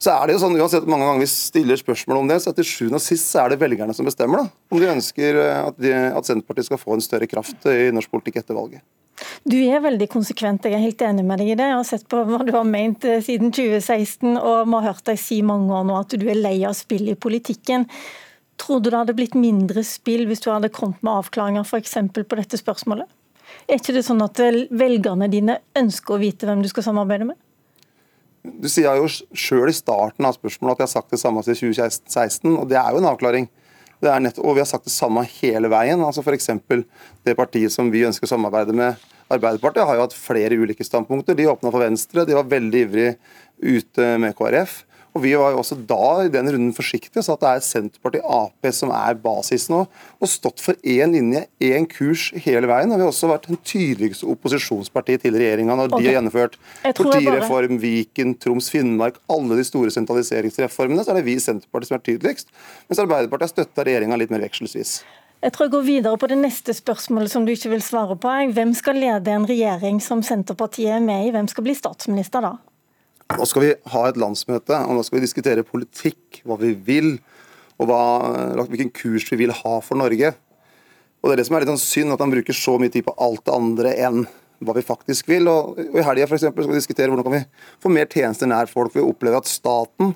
Så 0.01 0.11
er 0.11 0.27
det 0.27 0.35
jo 0.35 0.41
sånn, 0.43 0.57
uansett 0.59 0.89
mange 0.89 1.07
ganger 1.07 1.23
vi 1.23 1.29
stiller 1.31 1.79
spørsmål 1.79 2.23
om 2.23 2.29
det, 2.29 2.41
så 2.43 2.51
til 2.55 2.67
sjuende 2.67 2.99
og 2.99 3.05
sist 3.05 3.29
så 3.31 3.45
er 3.45 3.53
det 3.53 3.61
velgerne 3.61 3.95
som 3.95 4.07
bestemmer 4.07 4.43
da, 4.43 4.49
om 4.71 4.81
de 4.81 4.91
ønsker 4.91 5.39
at, 5.53 5.79
de, 5.81 5.93
at 5.93 6.27
Senterpartiet 6.27 6.69
skal 6.69 6.81
få 6.81 6.97
en 6.97 7.05
større 7.05 7.29
kraft 7.31 7.67
i 7.71 7.89
norsk 7.95 8.11
politikk 8.11 8.41
etter 8.43 8.57
valget. 8.57 8.83
Du 9.47 9.55
er 9.55 9.83
veldig 9.83 10.07
konsekvent, 10.11 10.65
jeg 10.67 10.75
er 10.75 10.83
helt 10.83 11.01
enig 11.05 11.23
med 11.25 11.39
deg 11.39 11.53
i 11.53 11.55
det. 11.55 11.67
Jeg 11.69 11.77
har 11.77 11.87
sett 11.87 12.05
på 12.11 12.19
hva 12.27 12.41
du 12.43 12.51
har 12.55 12.67
ment 12.67 13.05
eh, 13.07 13.21
siden 13.23 13.53
2016, 13.55 14.35
og 14.35 14.67
må 14.67 14.81
ha 14.81 14.91
hørt 14.91 15.05
deg 15.07 15.19
si 15.21 15.39
mange 15.45 15.71
år 15.71 15.85
nå 15.87 15.99
at 16.01 16.15
du 16.19 16.25
er 16.27 16.39
lei 16.39 16.57
av 16.67 16.75
spill 16.77 17.07
i 17.13 17.15
politikken. 17.15 17.87
Tror 18.59 18.81
du 18.81 18.89
det 18.89 18.97
hadde 18.97 19.15
blitt 19.15 19.37
mindre 19.39 19.83
spill 19.87 20.25
hvis 20.27 20.43
du 20.43 20.49
hadde 20.51 20.71
kommet 20.73 21.01
med 21.03 21.13
avklaringer 21.13 21.63
f.eks. 21.63 21.95
på 22.17 22.39
dette 22.41 22.59
spørsmålet? 22.59 23.07
Er 23.69 23.79
ikke 23.79 23.95
det 23.95 24.03
sånn 24.07 24.23
at 24.25 24.41
eh, 24.43 24.65
velgerne 24.75 25.31
dine 25.31 25.59
ønsker 25.77 26.17
å 26.17 26.21
vite 26.21 26.49
hvem 26.49 26.65
du 26.65 26.71
skal 26.71 26.89
samarbeide 26.89 27.29
med? 27.31 27.39
Du 28.61 28.67
sier 28.71 28.97
jo 28.99 29.07
sjøl 29.09 29.71
i 29.71 29.75
starten 29.75 30.27
av 30.27 30.35
spørsmålet 30.37 30.75
at 30.75 30.83
jeg 30.83 30.89
har 30.89 30.93
sagt 30.99 31.13
det 31.15 31.21
samme 31.21 31.43
siden 31.45 31.73
2016, 31.73 32.51
og 32.53 32.67
det 32.69 32.77
er 32.79 32.93
jo 32.93 33.01
en 33.01 33.09
avklaring. 33.11 33.49
Nett, 34.05 34.37
og 34.37 34.57
vi 34.57 34.61
har 34.61 34.69
sagt 34.69 34.85
det 34.85 34.93
samme 34.93 35.23
hele 35.39 35.69
veien. 35.71 36.01
altså 36.03 36.21
F.eks. 36.21 36.51
det 37.25 37.33
partiet 37.37 37.73
som 37.73 37.87
vi 37.89 38.03
ønsker 38.05 38.27
å 38.27 38.33
samarbeide 38.35 38.75
med, 38.75 39.01
Arbeiderpartiet, 39.25 39.87
har 39.87 39.97
jo 39.97 40.03
hatt 40.03 40.13
flere 40.13 40.57
ulike 40.61 40.85
standpunkter. 40.85 41.33
De 41.33 41.47
åpna 41.49 41.71
for 41.73 41.81
Venstre, 41.81 42.27
de 42.27 42.35
var 42.37 42.45
veldig 42.45 42.81
ivrig 42.85 43.07
ute 43.57 44.09
med 44.21 44.35
KrF. 44.37 44.83
Og 45.15 45.23
Vi 45.23 45.31
var 45.39 45.53
jo 45.53 45.61
også 45.61 45.77
da 45.87 46.25
i 46.25 46.31
den 46.31 46.49
runden 46.51 46.73
forsiktige, 46.75 47.21
og 47.21 47.23
sa 47.23 47.35
at 47.37 47.43
det 47.43 47.51
er 47.53 47.63
Senterpartiet 47.63 48.25
Ap 48.27 48.67
som 48.75 48.91
er 48.91 49.15
basis 49.23 49.69
nå. 49.71 49.85
Og 50.19 50.27
stått 50.31 50.59
for 50.59 50.75
én 50.83 51.15
linje, 51.15 51.45
én 51.63 51.87
kurs 51.87 52.27
hele 52.43 52.67
veien. 52.67 52.91
Og 52.91 52.99
vi 52.99 53.05
har 53.05 53.13
også 53.13 53.31
vært 53.31 53.47
den 53.47 53.61
tydeligste 53.63 54.27
opposisjonspartiet 54.27 55.23
til 55.23 55.37
regjeringa 55.39 55.79
når 55.79 55.93
okay. 55.93 56.03
de 56.03 56.09
har 56.09 56.17
gjennomført 56.19 56.59
politireform, 56.99 57.79
Viken, 57.79 58.35
Troms, 58.43 58.67
Finnmark, 58.73 59.21
alle 59.31 59.61
de 59.61 59.67
store 59.67 59.93
sentraliseringsreformene. 59.95 61.07
Så 61.07 61.15
er 61.15 61.21
det 61.21 61.27
vi 61.29 61.39
i 61.39 61.45
Senterpartiet 61.47 61.93
som 61.93 61.99
er 62.01 62.05
tydeligst. 62.11 62.51
Mens 62.89 63.03
Arbeiderpartiet 63.07 63.47
har 63.47 63.55
støtta 63.55 63.87
regjeringa 63.87 64.19
litt 64.19 64.35
mer 64.35 64.43
vekselsvis. 64.43 64.99
Jeg 65.45 65.53
tror 65.55 65.67
jeg 65.67 65.75
går 65.77 65.87
videre 65.87 66.19
på 66.19 66.27
det 66.27 66.41
neste 66.41 66.73
spørsmålet 66.75 67.31
som 67.31 67.47
du 67.47 67.55
ikke 67.55 67.71
vil 67.71 67.83
svare 67.85 68.19
på. 68.19 68.37
Hvem 68.51 68.75
skal 68.75 68.99
lede 68.99 69.31
en 69.31 69.47
regjering 69.47 70.03
som 70.03 70.23
Senterpartiet 70.25 70.97
er 70.97 71.03
med 71.03 71.29
i? 71.29 71.35
Hvem 71.35 71.47
skal 71.47 71.67
bli 71.67 71.75
statsminister 71.77 72.43
da? 72.43 72.57
Nå 73.33 73.45
skal 73.49 73.63
vi 73.63 73.73
ha 73.89 74.01
et 74.05 74.19
landsmøte, 74.21 74.77
og 74.85 74.97
nå 74.97 75.03
skal 75.05 75.17
vi 75.17 75.25
diskutere 75.25 75.65
politikk, 75.65 76.43
hva 76.45 76.59
vi 76.61 76.75
vil, 76.87 77.15
og 77.81 77.89
hva, 77.89 78.01
hvilken 78.69 78.91
kurs 78.95 79.25
vi 79.31 79.39
vil 79.41 79.53
ha 79.55 79.77
for 79.83 79.97
Norge. 79.99 80.35
Og 81.23 81.31
Det 81.31 81.33
er 81.33 81.41
det 81.41 81.45
som 81.47 81.57
er 81.57 81.63
litt 81.63 81.71
sånn 81.73 81.81
synd, 81.81 82.13
at 82.13 82.21
han 82.21 82.33
bruker 82.33 82.53
så 82.53 82.75
mye 82.77 82.93
tid 82.93 83.07
på 83.07 83.15
alt 83.25 83.41
det 83.47 83.55
andre 83.55 83.95
enn 83.97 84.27
hva 84.63 84.75
vi 84.77 84.83
faktisk 84.85 85.27
vil. 85.31 85.49
Og, 85.49 85.79
og 85.81 85.97
I 85.97 86.05
helga 86.05 86.27
skal 86.37 86.53
vi 86.53 86.77
diskutere 86.77 87.09
hvordan 87.09 87.25
kan 87.25 87.35
vi 87.39 87.41
få 87.81 87.91
mer 87.91 88.05
tjenester 88.11 88.49
nær 88.51 88.69
folk. 88.69 88.93
Vi 88.93 89.03
opplever 89.03 89.41
at 89.41 89.49
staten 89.49 90.13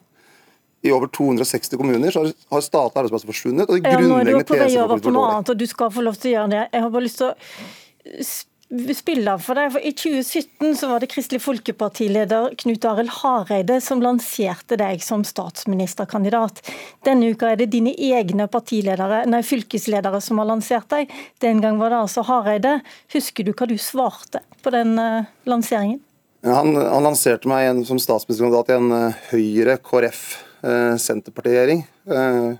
i 0.86 0.94
over 0.96 1.10
260 1.12 1.76
kommuner 1.76 2.14
så 2.14 2.24
har 2.24 2.62
statlige 2.64 3.02
arbeidsplasser 3.02 3.28
forsvunnet. 3.28 3.68
og 3.68 3.82
de 3.82 3.90
ja, 3.90 4.00
nå 4.00 4.22
er 4.22 4.30
du 4.30 4.46
på 4.48 4.60
vei 4.62 4.70
over 4.80 5.02
på 5.04 5.12
noe 5.12 5.34
annet, 5.34 5.52
og 5.52 5.60
du 5.60 5.66
skal 5.68 5.92
få 5.92 6.06
lov 6.06 6.16
til 6.22 6.32
å 6.32 6.36
gjøre 6.38 6.54
det. 6.54 6.62
Jeg 6.72 6.86
har 6.86 6.94
bare 6.94 7.08
lyst 7.08 7.20
til 7.20 7.34
å 7.34 8.28
spille 8.70 9.34
for 9.42 9.58
deg. 9.58 9.72
For 9.74 9.82
I 9.82 9.92
2017 9.98 10.76
så 10.78 10.90
var 10.92 11.02
det 11.02 11.10
Kristelig 11.10 11.42
Folkeparti-leder 11.42 12.54
Knut 12.62 12.86
Arild 12.86 13.14
Hareide 13.20 13.80
som 13.82 14.02
lanserte 14.04 14.78
deg 14.80 15.02
som 15.04 15.24
statsministerkandidat. 15.26 16.62
Denne 17.06 17.32
uka 17.34 17.52
er 17.52 17.60
det 17.62 17.72
dine 17.74 17.96
egne 17.96 18.48
partiledere, 18.52 19.24
nei, 19.30 19.42
fylkesledere 19.46 20.22
som 20.22 20.42
har 20.42 20.52
lansert 20.52 20.90
deg. 20.94 21.10
Den 21.42 21.64
gang 21.64 21.80
var 21.82 21.94
det 21.94 22.04
altså 22.04 22.26
Hareide. 22.28 22.80
Husker 23.14 23.48
du 23.48 23.54
hva 23.54 23.70
du 23.70 23.78
svarte 23.82 24.44
på 24.62 24.74
den 24.76 24.96
uh, 25.02 25.26
lanseringen? 25.50 26.02
Han, 26.46 26.72
han, 26.78 27.04
lanserte 27.04 27.50
meg 27.52 27.82
som 27.88 28.00
statsministerkandidat 28.00 28.70
i 28.72 28.78
en 28.78 28.94
uh, 28.94 29.26
Høyre, 29.34 29.80
KrF, 29.84 30.22
uh, 30.62 30.94
Senterparti-regjering. 31.02 31.84
Uh, 32.08 32.54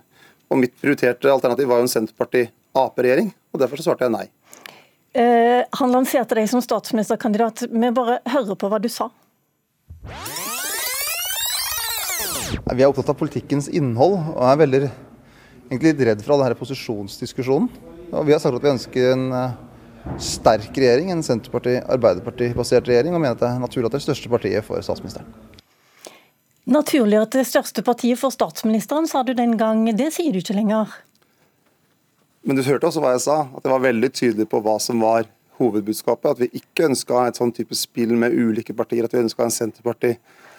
og 0.50 0.58
mitt 0.58 0.74
prioriterte 0.82 1.30
alternativ 1.30 1.70
var 1.70 1.78
jo 1.78 1.86
en 1.86 1.94
Senterparti-Ap-regjering, 1.94 3.30
og 3.54 3.62
derfor 3.62 3.78
så 3.78 3.88
svarte 3.88 4.08
jeg 4.08 4.16
nei. 4.18 4.26
Eh, 5.12 5.64
han 5.70 5.92
lanserte 5.92 6.36
deg 6.38 6.46
som 6.50 6.62
statsministerkandidat. 6.62 7.64
Vi 7.70 7.90
bare 7.94 8.20
hører 8.30 8.58
på 8.58 8.70
hva 8.70 8.78
du 8.82 8.88
sa. 8.92 9.08
Vi 12.70 12.82
er 12.82 12.86
opptatt 12.86 13.10
av 13.10 13.18
politikkens 13.18 13.68
innhold, 13.74 14.18
og 14.36 14.44
er 14.46 14.60
veldig 14.60 14.82
egentlig 15.70 15.92
litt 15.92 16.04
redd 16.06 16.22
for 16.22 16.34
all 16.36 16.44
denne 16.44 16.58
posisjonsdiskusjonen. 16.58 17.68
Og 18.10 18.26
vi 18.26 18.34
har 18.34 18.42
sagt 18.42 18.58
at 18.58 18.64
vi 18.64 18.72
ønsker 18.72 19.12
en 19.14 19.26
eh, 19.34 19.58
sterk 20.22 20.78
regjering, 20.78 21.10
en 21.14 21.26
Senterparti-Arbeiderparti-basert 21.26 22.86
regjering, 22.90 23.14
og 23.14 23.22
mener 23.22 23.34
at 23.38 23.42
det 23.42 23.50
er 23.50 23.62
naturlig 23.62 23.90
at 23.90 23.98
det 23.98 24.02
er 24.02 24.08
største 24.08 24.30
partiet 24.30 24.66
for 24.66 24.82
statsministeren. 24.86 25.26
Naturlig 26.70 27.18
at 27.18 27.34
det 27.34 27.48
største 27.50 27.82
partiet 27.82 28.18
for 28.20 28.34
statsministeren, 28.34 29.08
sa 29.10 29.24
du 29.26 29.34
den 29.34 29.56
gang. 29.58 29.88
Det 29.96 30.12
sier 30.14 30.30
du 30.30 30.38
ikke 30.38 30.54
lenger. 30.54 30.92
Men 32.46 32.56
du 32.56 32.64
hørte 32.64 32.88
også 32.88 33.02
hva 33.04 33.14
jeg 33.16 33.24
sa, 33.26 33.42
at 33.52 33.66
jeg 33.66 33.72
var 33.72 33.84
veldig 33.84 34.10
tydelig 34.16 34.48
på 34.50 34.62
hva 34.64 34.78
som 34.80 35.02
var 35.04 35.28
hovedbudskapet. 35.60 36.30
At 36.32 36.40
vi 36.40 36.62
ikke 36.62 36.88
ønska 36.88 37.26
et 37.28 37.40
sånn 37.40 37.52
type 37.56 37.76
spill 37.76 38.14
med 38.18 38.36
ulike 38.36 38.74
partier, 38.76 39.04
at 39.06 39.14
vi 39.14 39.24
ønska 39.24 39.44
en 39.44 39.54
Senterparti. 39.54 40.14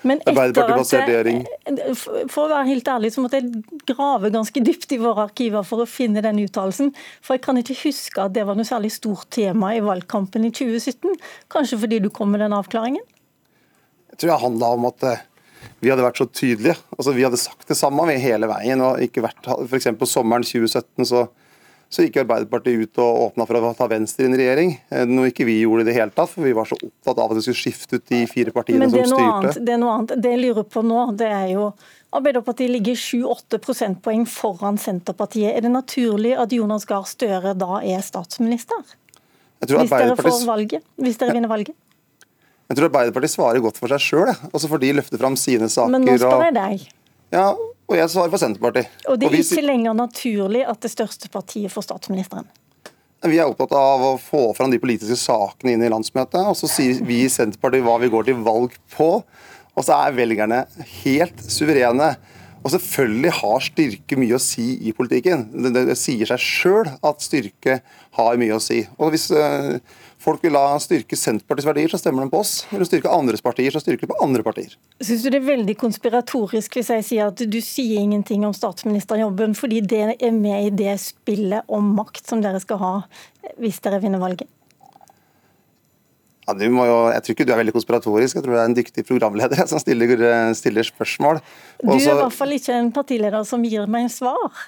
Men 0.08 0.22
Arbeiderparti-basert 0.26 1.06
regjering. 1.06 1.44
For 2.32 2.48
å 2.48 2.50
være 2.50 2.68
helt 2.72 2.88
ærlig, 2.90 3.12
så 3.14 3.22
måtte 3.22 3.38
jeg 3.38 3.82
grave 3.90 4.32
ganske 4.34 4.64
dypt 4.66 4.96
i 4.96 5.00
våre 5.02 5.28
arkiver 5.28 5.66
for 5.68 5.84
å 5.84 5.90
finne 5.90 6.24
den 6.26 6.42
uttalelsen. 6.42 6.90
For 7.22 7.38
jeg 7.38 7.44
kan 7.46 7.60
ikke 7.62 7.78
huske 7.84 8.24
at 8.24 8.34
det 8.38 8.48
var 8.50 8.58
noe 8.58 8.68
særlig 8.68 8.94
stort 8.96 9.30
tema 9.34 9.76
i 9.78 9.84
valgkampen 9.86 10.48
i 10.48 10.54
2017. 10.54 11.20
Kanskje 11.54 11.82
fordi 11.84 12.02
du 12.02 12.10
kom 12.14 12.34
med 12.34 12.42
den 12.42 12.58
avklaringen? 12.58 13.06
Jeg 14.12 14.22
tror 14.22 14.34
det 14.34 14.40
handla 14.42 14.72
om 14.78 14.90
at 14.90 15.06
eh, 15.08 15.22
vi 15.86 15.94
hadde 15.94 16.06
vært 16.06 16.24
så 16.24 16.28
tydelige. 16.30 16.80
Altså, 16.98 17.14
vi 17.14 17.26
hadde 17.28 17.42
sagt 17.42 17.70
det 17.70 17.78
samme 17.78 18.10
vi 18.10 18.18
hele 18.22 18.50
veien. 18.50 18.82
og 18.82 19.06
ikke 19.06 19.26
vært, 19.26 19.46
F.eks. 19.70 19.94
på 20.02 20.10
sommeren 20.10 20.46
2017 20.46 21.10
så 21.14 21.28
så 21.92 22.06
gikk 22.06 22.22
Arbeiderpartiet 22.22 22.86
ut 22.88 23.00
og 23.04 23.18
åpna 23.28 23.46
for 23.48 23.60
å 23.60 23.72
ta 23.76 23.88
Venstre 23.92 24.24
inn 24.28 24.36
i 24.38 24.40
regjering. 24.40 24.70
Eh, 24.90 25.04
noe 25.10 25.32
ikke 25.32 25.44
vi 25.48 25.58
gjorde 25.60 25.84
i 25.84 25.90
det 25.90 25.96
hele 25.98 26.14
tatt, 26.16 26.32
for 26.32 26.48
vi 26.48 26.54
var 26.56 26.70
så 26.70 26.78
opptatt 26.78 27.20
av 27.20 27.34
at 27.34 27.40
vi 27.40 27.44
skulle 27.44 27.60
skifte 27.60 28.00
ut 28.00 28.06
de 28.08 28.22
fire 28.32 28.54
partiene 28.56 28.88
som 28.88 28.96
styrte. 28.96 29.26
Annet, 29.28 29.60
det 29.68 29.74
er 29.76 29.82
noe 29.82 29.98
annet. 29.98 30.14
Det 30.24 30.32
jeg 30.32 30.42
lurer 30.46 30.68
på 30.72 30.86
nå, 30.88 31.02
det 31.20 31.28
er 31.28 31.50
jo 31.58 31.72
Arbeiderpartiet 32.12 32.72
ligger 32.72 32.98
7-8 33.00 33.60
prosentpoeng 33.64 34.26
foran 34.28 34.80
Senterpartiet. 34.80 35.54
Er 35.56 35.64
det 35.64 35.72
naturlig 35.72 36.34
at 36.40 36.52
Jonas 36.52 36.84
Gahr 36.88 37.06
Støre 37.08 37.54
da 37.56 37.80
er 37.80 38.04
statsminister? 38.04 38.82
Hvis 39.64 39.94
dere 39.94 40.18
får 40.20 40.42
valget? 40.48 40.84
Hvis 41.00 41.20
dere 41.22 41.36
vinner 41.38 41.52
valget? 41.52 41.76
Jeg 42.72 42.80
tror 42.80 42.88
Arbeiderpartiet 42.88 43.36
svarer 43.36 43.64
godt 43.64 43.80
for 43.80 43.92
seg 43.92 44.04
sjøl, 44.04 44.32
og 44.32 44.58
så 44.64 44.72
får 44.72 44.84
de 44.84 44.92
løfte 45.00 45.20
fram 45.20 45.36
sine 45.40 45.68
saker. 45.72 45.92
Men 45.92 46.08
nå 46.08 46.16
spør 46.20 46.48
jeg 46.48 46.56
deg. 46.56 46.86
Ja, 47.36 47.48
og 47.92 48.00
jeg 48.00 48.12
svarer 48.14 48.32
for 48.32 48.42
Senterpartiet. 48.42 48.90
Og 49.12 49.20
det 49.20 49.28
er 49.28 49.36
og 49.36 49.44
ikke 49.44 49.66
lenger 49.66 49.96
naturlig 49.98 50.64
at 50.68 50.82
det 50.84 50.92
største 50.94 51.30
partiet 51.32 51.74
får 51.74 51.90
statsministeren? 51.90 52.48
Vi 53.22 53.38
er 53.38 53.46
opptatt 53.46 53.74
av 53.78 54.02
å 54.02 54.12
få 54.18 54.48
fram 54.58 54.72
de 54.74 54.80
politiske 54.82 55.18
sakene 55.20 55.76
inn 55.76 55.84
i 55.86 55.92
landsmøtet. 55.94 56.42
Og 56.42 56.56
så 56.58 56.70
sier 56.72 57.04
vi 57.06 57.20
i 57.26 57.30
Senterpartiet 57.30 57.86
hva 57.86 58.00
vi 58.02 58.10
går 58.10 58.32
til 58.32 58.40
valg 58.42 58.74
på. 58.96 59.10
Og 59.76 59.86
så 59.86 60.00
er 60.08 60.16
velgerne 60.18 60.64
helt 61.04 61.44
suverene. 61.46 62.16
Og 62.62 62.70
selvfølgelig 62.76 63.34
har 63.40 63.64
styrke 63.66 64.18
mye 64.22 64.38
å 64.38 64.42
si 64.42 64.68
i 64.86 64.94
politikken. 64.94 65.48
Det, 65.56 65.72
det, 65.74 65.86
det 65.90 65.98
sier 65.98 66.30
seg 66.30 66.44
sjøl 66.44 66.92
at 66.94 67.26
styrke 67.26 67.80
har 68.18 68.38
mye 68.38 68.54
å 68.58 68.62
si. 68.62 68.84
Og 69.02 69.16
hvis 69.16 69.32
øh, 69.34 69.80
folk 70.22 70.46
vil 70.46 70.54
la 70.54 70.78
styrke 70.84 71.18
Senterpartiets 71.18 71.70
verdier, 71.72 71.90
så 71.90 71.98
stemmer 72.02 72.28
de 72.28 72.34
på 72.34 72.44
oss. 72.44 72.54
De 72.70 72.86
styrke 72.86 73.10
andres 73.10 73.42
partier, 73.42 73.74
så 73.74 73.82
styrker 73.82 74.06
de 74.06 74.14
på 74.14 74.20
andre 74.22 74.46
partier. 74.46 74.78
Syns 75.02 75.26
du 75.26 75.32
det 75.32 75.42
er 75.42 75.50
veldig 75.50 75.78
konspiratorisk 75.82 76.78
hvis 76.78 76.94
jeg 76.94 77.08
sier 77.10 77.34
at 77.34 77.42
du 77.42 77.60
sier 77.66 78.04
ingenting 78.04 78.46
om 78.46 78.54
statsministerjobben, 78.54 79.58
fordi 79.58 79.82
det 79.82 80.06
er 80.14 80.38
med 80.38 80.70
i 80.70 80.74
det 80.84 81.00
spillet 81.02 81.66
om 81.66 81.96
makt 81.98 82.30
som 82.30 82.46
dere 82.46 82.62
skal 82.62 82.82
ha 82.84 82.96
hvis 83.58 83.82
dere 83.82 84.04
vinner 84.04 84.22
valget? 84.22 84.50
Ja, 86.60 86.68
jo, 86.70 87.00
jeg 87.14 87.24
tror 87.24 87.38
ikke 87.38 87.48
du 87.48 87.56
er 87.56 87.62
veldig 87.62 87.76
konspiratorisk, 87.78 88.38
jeg 88.38 88.46
tror 88.46 88.58
du 88.58 88.60
er 88.60 88.68
en 88.68 88.78
dyktig 88.78 89.06
programleder 89.08 89.64
som 89.72 89.82
stiller, 89.82 90.14
stiller 90.58 90.88
spørsmål. 90.88 91.42
Du 91.82 91.96
er 91.96 92.04
i 92.04 92.20
hvert 92.22 92.36
fall 92.36 92.54
ikke 92.58 92.78
en 92.78 92.94
partileder 92.96 93.48
som 93.48 93.64
gir 93.66 93.90
meg 93.92 94.10
en 94.10 94.14
svar. 94.14 94.62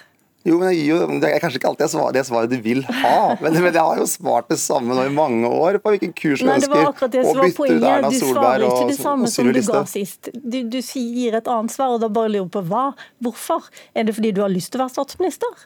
Jo, 0.44 0.58
men 0.60 0.74
jo, 0.76 0.98
Det 1.22 1.28
er 1.32 1.40
kanskje 1.40 1.56
ikke 1.56 1.70
alltid 1.70 1.90
svar, 1.94 2.10
det 2.12 2.22
svaret 2.28 2.52
du 2.52 2.58
vil 2.60 2.82
ha, 2.84 3.32
men, 3.40 3.54
men, 3.64 3.70
jeg 3.72 3.80
har 3.80 4.00
jo 4.00 4.04
svart 4.08 4.50
det 4.52 4.58
samme 4.60 4.92
nå 4.92 5.06
i 5.08 5.12
mange 5.12 5.48
år 5.48 5.78
på 5.80 5.94
hvilken 5.94 6.12
kurs 6.12 6.42
du 6.42 6.50
ønsker. 6.50 6.68
Det 6.68 6.72
var 6.74 6.90
akkurat 6.90 7.14
det 7.14 7.22
som 7.24 7.40
var 7.40 7.54
poenget. 7.56 8.08
Du 8.10 8.18
svarer 8.20 8.64
ikke 8.66 8.90
det 8.90 8.98
samme 8.98 9.30
som 9.32 9.48
du 9.48 9.60
ga 9.64 9.84
sist. 9.88 10.28
Du, 10.34 10.58
du 10.68 10.80
gir 10.84 11.38
et 11.40 11.48
annet 11.48 11.72
svar, 11.72 11.96
og 11.96 12.04
da 12.04 12.12
bare 12.12 12.34
lurer 12.34 12.50
på 12.52 12.60
hva. 12.68 12.90
Hvorfor? 13.24 13.70
Er 13.96 14.04
det 14.04 14.18
fordi 14.18 14.34
du 14.36 14.42
har 14.44 14.52
lyst 14.52 14.74
til 14.74 14.82
å 14.82 14.84
være 14.84 14.96
statsminister? 14.98 15.64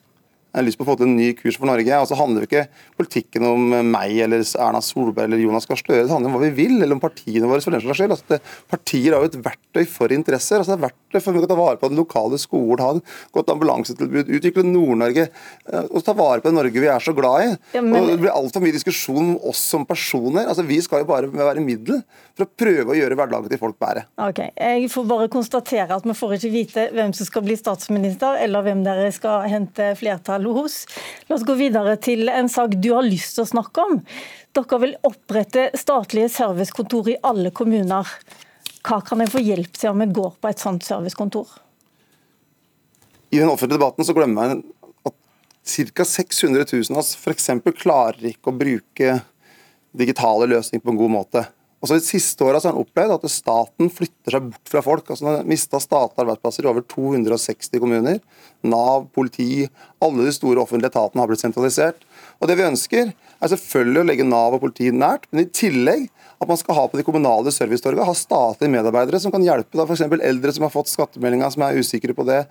Jeg 0.59 0.65
har 0.65 0.67
lyst 0.73 0.81
på 0.81 0.83
å 0.83 0.91
få 0.91 0.97
til 0.99 1.07
en 1.07 1.15
ny 1.15 1.29
kurs 1.39 1.55
for 1.55 1.71
Norge. 1.71 1.99
Og 2.03 2.09
så 2.11 2.19
handler 2.19 2.49
ikke 2.49 2.65
politikken 2.99 3.47
om 3.47 3.69
meg 3.93 4.17
eller 4.25 4.43
Erna 4.43 4.81
Solberg 4.83 5.29
eller 5.29 5.39
Jonas 5.39 5.69
Gahr 5.71 5.79
Støre. 5.79 6.03
Det 6.03 6.11
handler 6.11 6.33
om 6.33 6.35
hva 6.35 6.49
vi 6.49 6.55
vil, 6.57 6.75
eller 6.83 6.97
om 6.97 7.03
partiene 7.03 7.47
våre 7.47 7.63
for 7.63 7.77
den 7.77 7.85
slags 7.85 8.01
skyld. 8.01 8.15
Altså, 8.17 8.41
partier 8.73 9.15
har 9.15 9.23
jo 9.23 9.31
et 9.31 9.39
verktøy 9.45 9.85
for 9.87 10.15
interesser. 10.15 10.59
Altså, 10.59 10.75
det 10.75 10.81
er 10.81 10.89
verktøy 10.89 11.23
for 11.23 11.39
å 11.39 11.47
ta 11.47 11.59
vare 11.59 11.79
på 11.79 11.91
den 11.93 12.01
lokale 12.01 12.41
skolen, 12.43 12.83
ha 12.83 12.91
et 12.99 13.15
godt 13.39 13.53
ambulansetilbud, 13.55 14.33
utvikle 14.39 14.67
Nord-Norge 14.67 15.29
eh, 15.29 15.87
og 15.87 16.03
ta 16.05 16.15
vare 16.19 16.43
på 16.43 16.51
det 16.51 16.59
Norge 16.59 16.83
vi 16.83 16.91
er 16.91 17.05
så 17.05 17.15
glad 17.17 17.45
i. 17.47 17.53
Ja, 17.77 17.85
men... 17.85 18.01
og 18.01 18.11
det 18.11 18.19
blir 18.25 18.35
altfor 18.35 18.65
mye 18.65 18.75
diskusjon 18.75 19.23
om 19.23 19.37
oss 19.53 19.63
som 19.71 19.87
personer. 19.89 20.49
Altså, 20.51 20.67
vi 20.67 20.81
skal 20.85 21.05
jo 21.05 21.11
bare 21.13 21.31
være 21.31 21.63
middel 21.63 22.03
for 22.35 22.47
å 22.47 22.53
prøve 22.65 22.95
å 22.95 22.99
gjøre 22.99 23.19
hverdagen 23.19 23.53
til 23.53 23.63
folk 23.63 23.79
bedre. 23.81 24.07
Ok, 24.29 24.43
Jeg 24.55 24.91
får 24.93 25.09
bare 25.11 25.31
konstatere 25.33 25.97
at 25.97 26.07
vi 26.07 26.17
får 26.19 26.37
ikke 26.39 26.53
vite 26.55 26.89
hvem 26.95 27.15
som 27.17 27.29
skal 27.29 27.47
bli 27.47 27.57
statsminister, 27.59 28.39
eller 28.43 28.67
hvem 28.67 28.85
dere 28.87 29.11
skal 29.15 29.47
hente 29.51 29.93
flertall 29.99 30.48
hos. 30.57 30.81
La 31.29 31.37
oss 31.37 31.47
gå 31.47 31.57
videre 31.59 31.97
til 32.01 32.29
en 32.33 32.51
sak 32.53 32.77
du 32.81 32.91
har 32.95 33.07
lyst 33.07 33.37
til 33.37 33.45
å 33.45 33.51
snakke 33.53 33.85
om. 33.85 34.01
Dere 34.57 34.81
vil 34.83 34.97
opprette 35.07 35.69
statlige 35.79 36.31
servicekontor 36.35 37.13
i 37.13 37.19
alle 37.29 37.53
kommuner. 37.55 38.09
Hva 38.87 39.01
kan 39.05 39.21
jeg 39.23 39.33
få 39.33 39.43
hjelp 39.45 39.75
til 39.77 39.93
om 39.93 40.05
jeg 40.05 40.15
går 40.17 40.37
på 40.41 40.51
et 40.51 40.63
sånt 40.63 40.87
servicekontor? 40.87 41.51
I 43.31 43.43
den 43.43 43.51
offentlige 43.51 43.77
debatten 43.77 44.07
så 44.09 44.15
glemmer 44.17 44.49
jeg 44.49 44.63
at 45.11 45.17
ca. 45.95 46.09
600 46.09 46.65
000 46.73 46.95
av 46.95 47.03
oss 47.03 47.13
f.eks. 47.19 47.51
klarer 47.77 48.31
ikke 48.31 48.53
å 48.53 48.57
bruke 48.57 49.19
digitale 49.99 50.49
løsninger 50.49 50.85
på 50.85 50.95
en 50.95 51.01
god 51.01 51.13
måte. 51.13 51.45
Altså 51.79 51.95
De 51.95 52.03
siste 52.03 52.43
åra 52.43 52.59
har 52.59 52.73
han 52.73 52.81
opplevd 52.81 53.15
at 53.15 53.31
staten 53.31 53.91
flytter 53.95 54.35
seg 54.35 54.49
bort 54.49 54.73
fra 54.73 54.83
folk. 54.83 55.05
Altså 55.07 55.29
Han 55.29 55.37
har 55.37 55.49
mista 55.49 55.79
statlige 55.83 56.25
arbeidsplasser 56.25 56.67
i 56.67 56.71
over 56.73 56.83
260 56.91 57.79
kommuner. 57.79 58.19
Nav, 58.67 59.07
politi, 59.15 59.69
alle 60.03 60.27
de 60.27 60.35
store 60.35 60.65
offentlige 60.65 60.91
etatene 60.91 61.23
har 61.23 61.31
blitt 61.31 61.45
sentralisert. 61.45 62.03
Og 62.43 62.51
Det 62.51 62.59
vi 62.59 62.67
ønsker, 62.67 63.13
er 63.39 63.53
selvfølgelig 63.53 64.03
å 64.03 64.09
legge 64.09 64.27
Nav 64.27 64.57
og 64.57 64.65
politi 64.65 64.91
nært, 64.91 65.29
men 65.31 65.45
i 65.45 65.53
tillegg 65.55 66.09
at 66.39 66.51
man 66.51 66.59
skal 66.59 66.75
ha 66.75 66.89
på 66.91 66.99
de 66.99 67.05
kommunale 67.07 67.53
servicetorgene 67.55 68.07
ha 68.07 68.15
statlige 68.15 68.71
medarbeidere 68.71 69.21
som 69.23 69.31
kan 69.35 69.43
hjelpe 69.43 69.79
f.eks. 69.87 70.05
eldre 70.07 70.55
som 70.55 70.67
har 70.67 70.75
fått 70.75 70.91
skattemeldinga 70.91 71.51
som 71.55 71.65
er 71.67 71.79
usikre 71.79 72.15
på 72.15 72.27
det, 72.27 72.45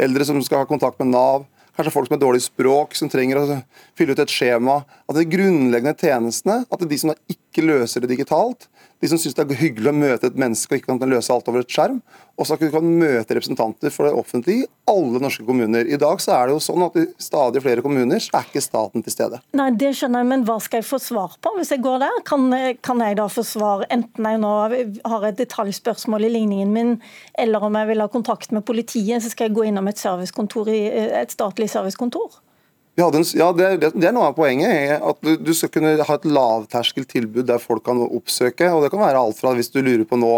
eldre 0.00 0.24
som 0.28 0.40
skal 0.44 0.62
ha 0.62 0.68
kontakt 0.68 1.00
med 1.00 1.12
Nav, 1.12 1.44
kanskje 1.76 1.92
folk 1.92 2.12
har 2.12 2.20
dårlig 2.22 2.44
språk, 2.44 2.94
som 2.96 3.10
trenger 3.10 3.40
å 3.40 3.58
fylle 3.98 4.14
ut 4.14 4.22
et 4.22 4.32
skjema. 4.32 4.78
At 5.08 5.18
de 5.18 5.26
grunnleggende 5.28 5.96
tjenestene, 5.98 6.62
at 6.70 6.84
de 6.88 6.98
som 7.00 7.12
ikke 7.30 7.64
løser 7.66 8.04
det 8.04 8.12
digitalt, 8.14 8.68
de 9.04 9.10
som 9.12 9.20
syns 9.20 9.36
det 9.36 9.44
er 9.44 9.60
hyggelig 9.60 9.90
å 9.90 9.96
møte 9.96 10.28
et 10.30 10.38
menneske 10.40 10.72
og 10.72 10.80
ikke 10.80 10.94
kan 10.96 11.10
løse 11.12 11.32
alt 11.32 11.48
over 11.50 11.60
et 11.60 11.72
skjerm, 11.72 11.98
og 12.40 12.48
så 12.48 12.56
kan 12.58 12.86
møte 12.88 13.36
representanter 13.36 13.92
for 13.92 14.08
det 14.08 14.14
offentlige 14.16 14.64
i 14.64 14.68
alle 14.90 15.20
norske 15.22 15.44
kommuner. 15.46 15.84
I 15.84 15.98
dag 16.00 16.22
så 16.24 16.32
er 16.38 16.48
det 16.48 16.56
jo 16.56 16.62
sånn 16.64 16.86
at 16.86 16.96
i 16.98 17.04
stadig 17.20 17.62
flere 17.64 17.84
kommuner 17.84 18.22
så 18.22 18.38
er 18.40 18.48
ikke 18.48 18.62
staten 18.64 19.04
til 19.04 19.14
stede. 19.14 19.40
Nei, 19.58 19.68
Det 19.76 19.92
skjønner 19.98 20.24
jeg, 20.24 20.30
men 20.32 20.46
hva 20.48 20.56
skal 20.64 20.80
jeg 20.80 20.88
få 20.88 21.00
svar 21.02 21.36
på 21.44 21.52
hvis 21.58 21.74
jeg 21.74 21.84
går 21.84 22.00
der? 22.06 22.22
Kan, 22.26 22.48
kan 22.86 23.02
jeg 23.04 23.18
da 23.20 23.28
få 23.32 23.44
svar 23.46 23.84
enten 23.92 24.30
jeg 24.30 24.40
nå 24.40 24.54
har 25.12 25.28
et 25.28 25.40
detaljspørsmål 25.42 26.24
i 26.24 26.32
ligningen 26.38 26.72
min, 26.72 26.96
eller 27.38 27.68
om 27.68 27.76
jeg 27.76 27.92
vil 27.92 28.04
ha 28.04 28.08
kontakt 28.10 28.56
med 28.56 28.64
politiet, 28.64 29.20
så 29.20 29.32
skal 29.32 29.50
jeg 29.50 29.58
gå 29.58 29.68
innom 29.68 29.92
et, 29.92 30.00
servicekontor 30.00 30.72
i, 30.72 30.80
et 31.20 31.34
statlig 31.34 31.68
servicekontor? 31.72 32.40
En, 32.94 33.24
ja, 33.34 33.48
det 33.52 33.68
det, 33.82 34.06
er, 34.06 34.12
noe 34.14 34.28
av 34.30 34.36
poenget. 34.36 35.00
At 35.02 35.22
du, 35.24 35.34
du, 35.42 35.50
skal 35.56 35.72
kunne 35.74 35.96
ha 35.98 36.16
et 36.18 36.26
lavterskeltilbud 36.30 37.48
der 37.48 37.62
folk 37.62 37.82
kan 37.86 37.98
oppsøke. 38.04 38.68
og 38.70 38.84
Det 38.84 38.92
kan 38.92 39.02
være 39.02 39.18
alt 39.18 39.38
fra 39.40 39.54
hvis 39.56 39.72
du 39.74 39.80
lurer 39.82 40.04
på 40.06 40.18
nå 40.20 40.34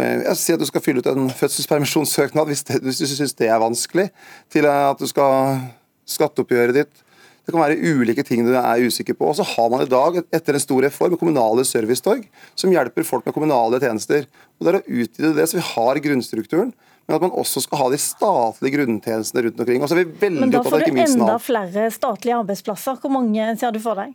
eh, 0.00 0.22
jeg 0.24 0.38
sier 0.40 0.56
at 0.56 0.64
du 0.64 0.68
skal 0.70 0.84
fylle 0.84 1.04
ut 1.04 1.10
en 1.12 1.28
fødselspermisjonssøknad 1.28 2.48
hvis, 2.48 2.64
det, 2.64 2.80
hvis 2.86 3.02
du 3.02 3.10
syns 3.10 3.36
det 3.36 3.50
er 3.52 3.60
vanskelig, 3.60 4.08
til 4.52 4.68
at 4.70 4.96
du 5.02 5.04
skal 5.10 5.60
skatteoppgjøret 6.08 6.80
ditt. 6.80 7.04
Det 7.46 7.54
kan 7.54 7.62
være 7.62 7.78
ulike 7.78 8.24
ting 8.26 8.42
du 8.42 8.56
er 8.58 8.88
usikker 8.88 9.14
på. 9.14 9.28
Og 9.28 9.36
så 9.38 9.44
har 9.46 9.68
man 9.70 9.84
i 9.84 9.90
dag, 9.90 10.16
etter 10.34 10.56
en 10.56 10.64
stor 10.64 10.80
reform, 10.82 11.14
kommunale 11.20 11.62
servicetorg 11.68 12.24
som 12.58 12.72
hjelper 12.72 13.06
folk 13.06 13.28
med 13.28 13.36
kommunale 13.36 13.78
tjenester. 13.84 14.24
Og 14.56 14.64
Det 14.64 14.72
er 14.72 14.80
å 14.80 15.02
utvide 15.04 15.36
det, 15.36 15.46
så 15.46 15.60
vi 15.60 15.68
har 15.68 16.04
grunnstrukturen 16.08 16.72
men 17.06 17.16
at 17.16 17.22
man 17.22 17.34
også 17.38 17.62
skal 17.62 17.78
ha 17.84 17.88
de 17.92 17.98
statlige 18.02 18.80
grunntjenestene 18.80 19.44
rundt 19.46 19.60
omkring. 19.62 19.82
Og 19.82 19.88
så 19.88 19.94
er 19.94 20.02
vi 20.02 20.20
veldig 20.26 20.42
men 20.42 20.54
da 20.54 20.62
får 20.66 20.82
du 20.82 21.02
enda 21.04 21.36
flere 21.38 21.90
statlige 21.94 22.38
arbeidsplasser. 22.40 22.98
Hvor 23.02 23.12
mange 23.14 23.52
ser 23.60 23.74
du 23.74 23.78
for 23.82 23.98
deg? 24.02 24.14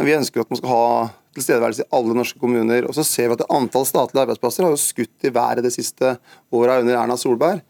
Vi 0.00 0.14
ønsker 0.16 0.40
at 0.40 0.48
man 0.48 0.60
skal 0.62 0.72
ha 0.72 0.86
tilstedeværelse 1.36 1.84
i 1.84 1.90
alle 1.98 2.16
norske 2.16 2.40
kommuner. 2.40 2.88
Og 2.88 2.96
så 2.96 3.04
ser 3.04 3.28
vi 3.28 3.36
at 3.36 3.44
antall 3.52 3.84
statlige 3.88 4.24
arbeidsplasser 4.24 4.64
har 4.64 4.72
jo 4.72 4.80
skutt 4.80 5.28
i 5.28 5.34
været 5.34 5.66
det 5.66 5.74
siste 5.76 6.16
året 6.48 6.86
under 6.86 6.96
Erna 7.02 7.18
Solberg. 7.20 7.60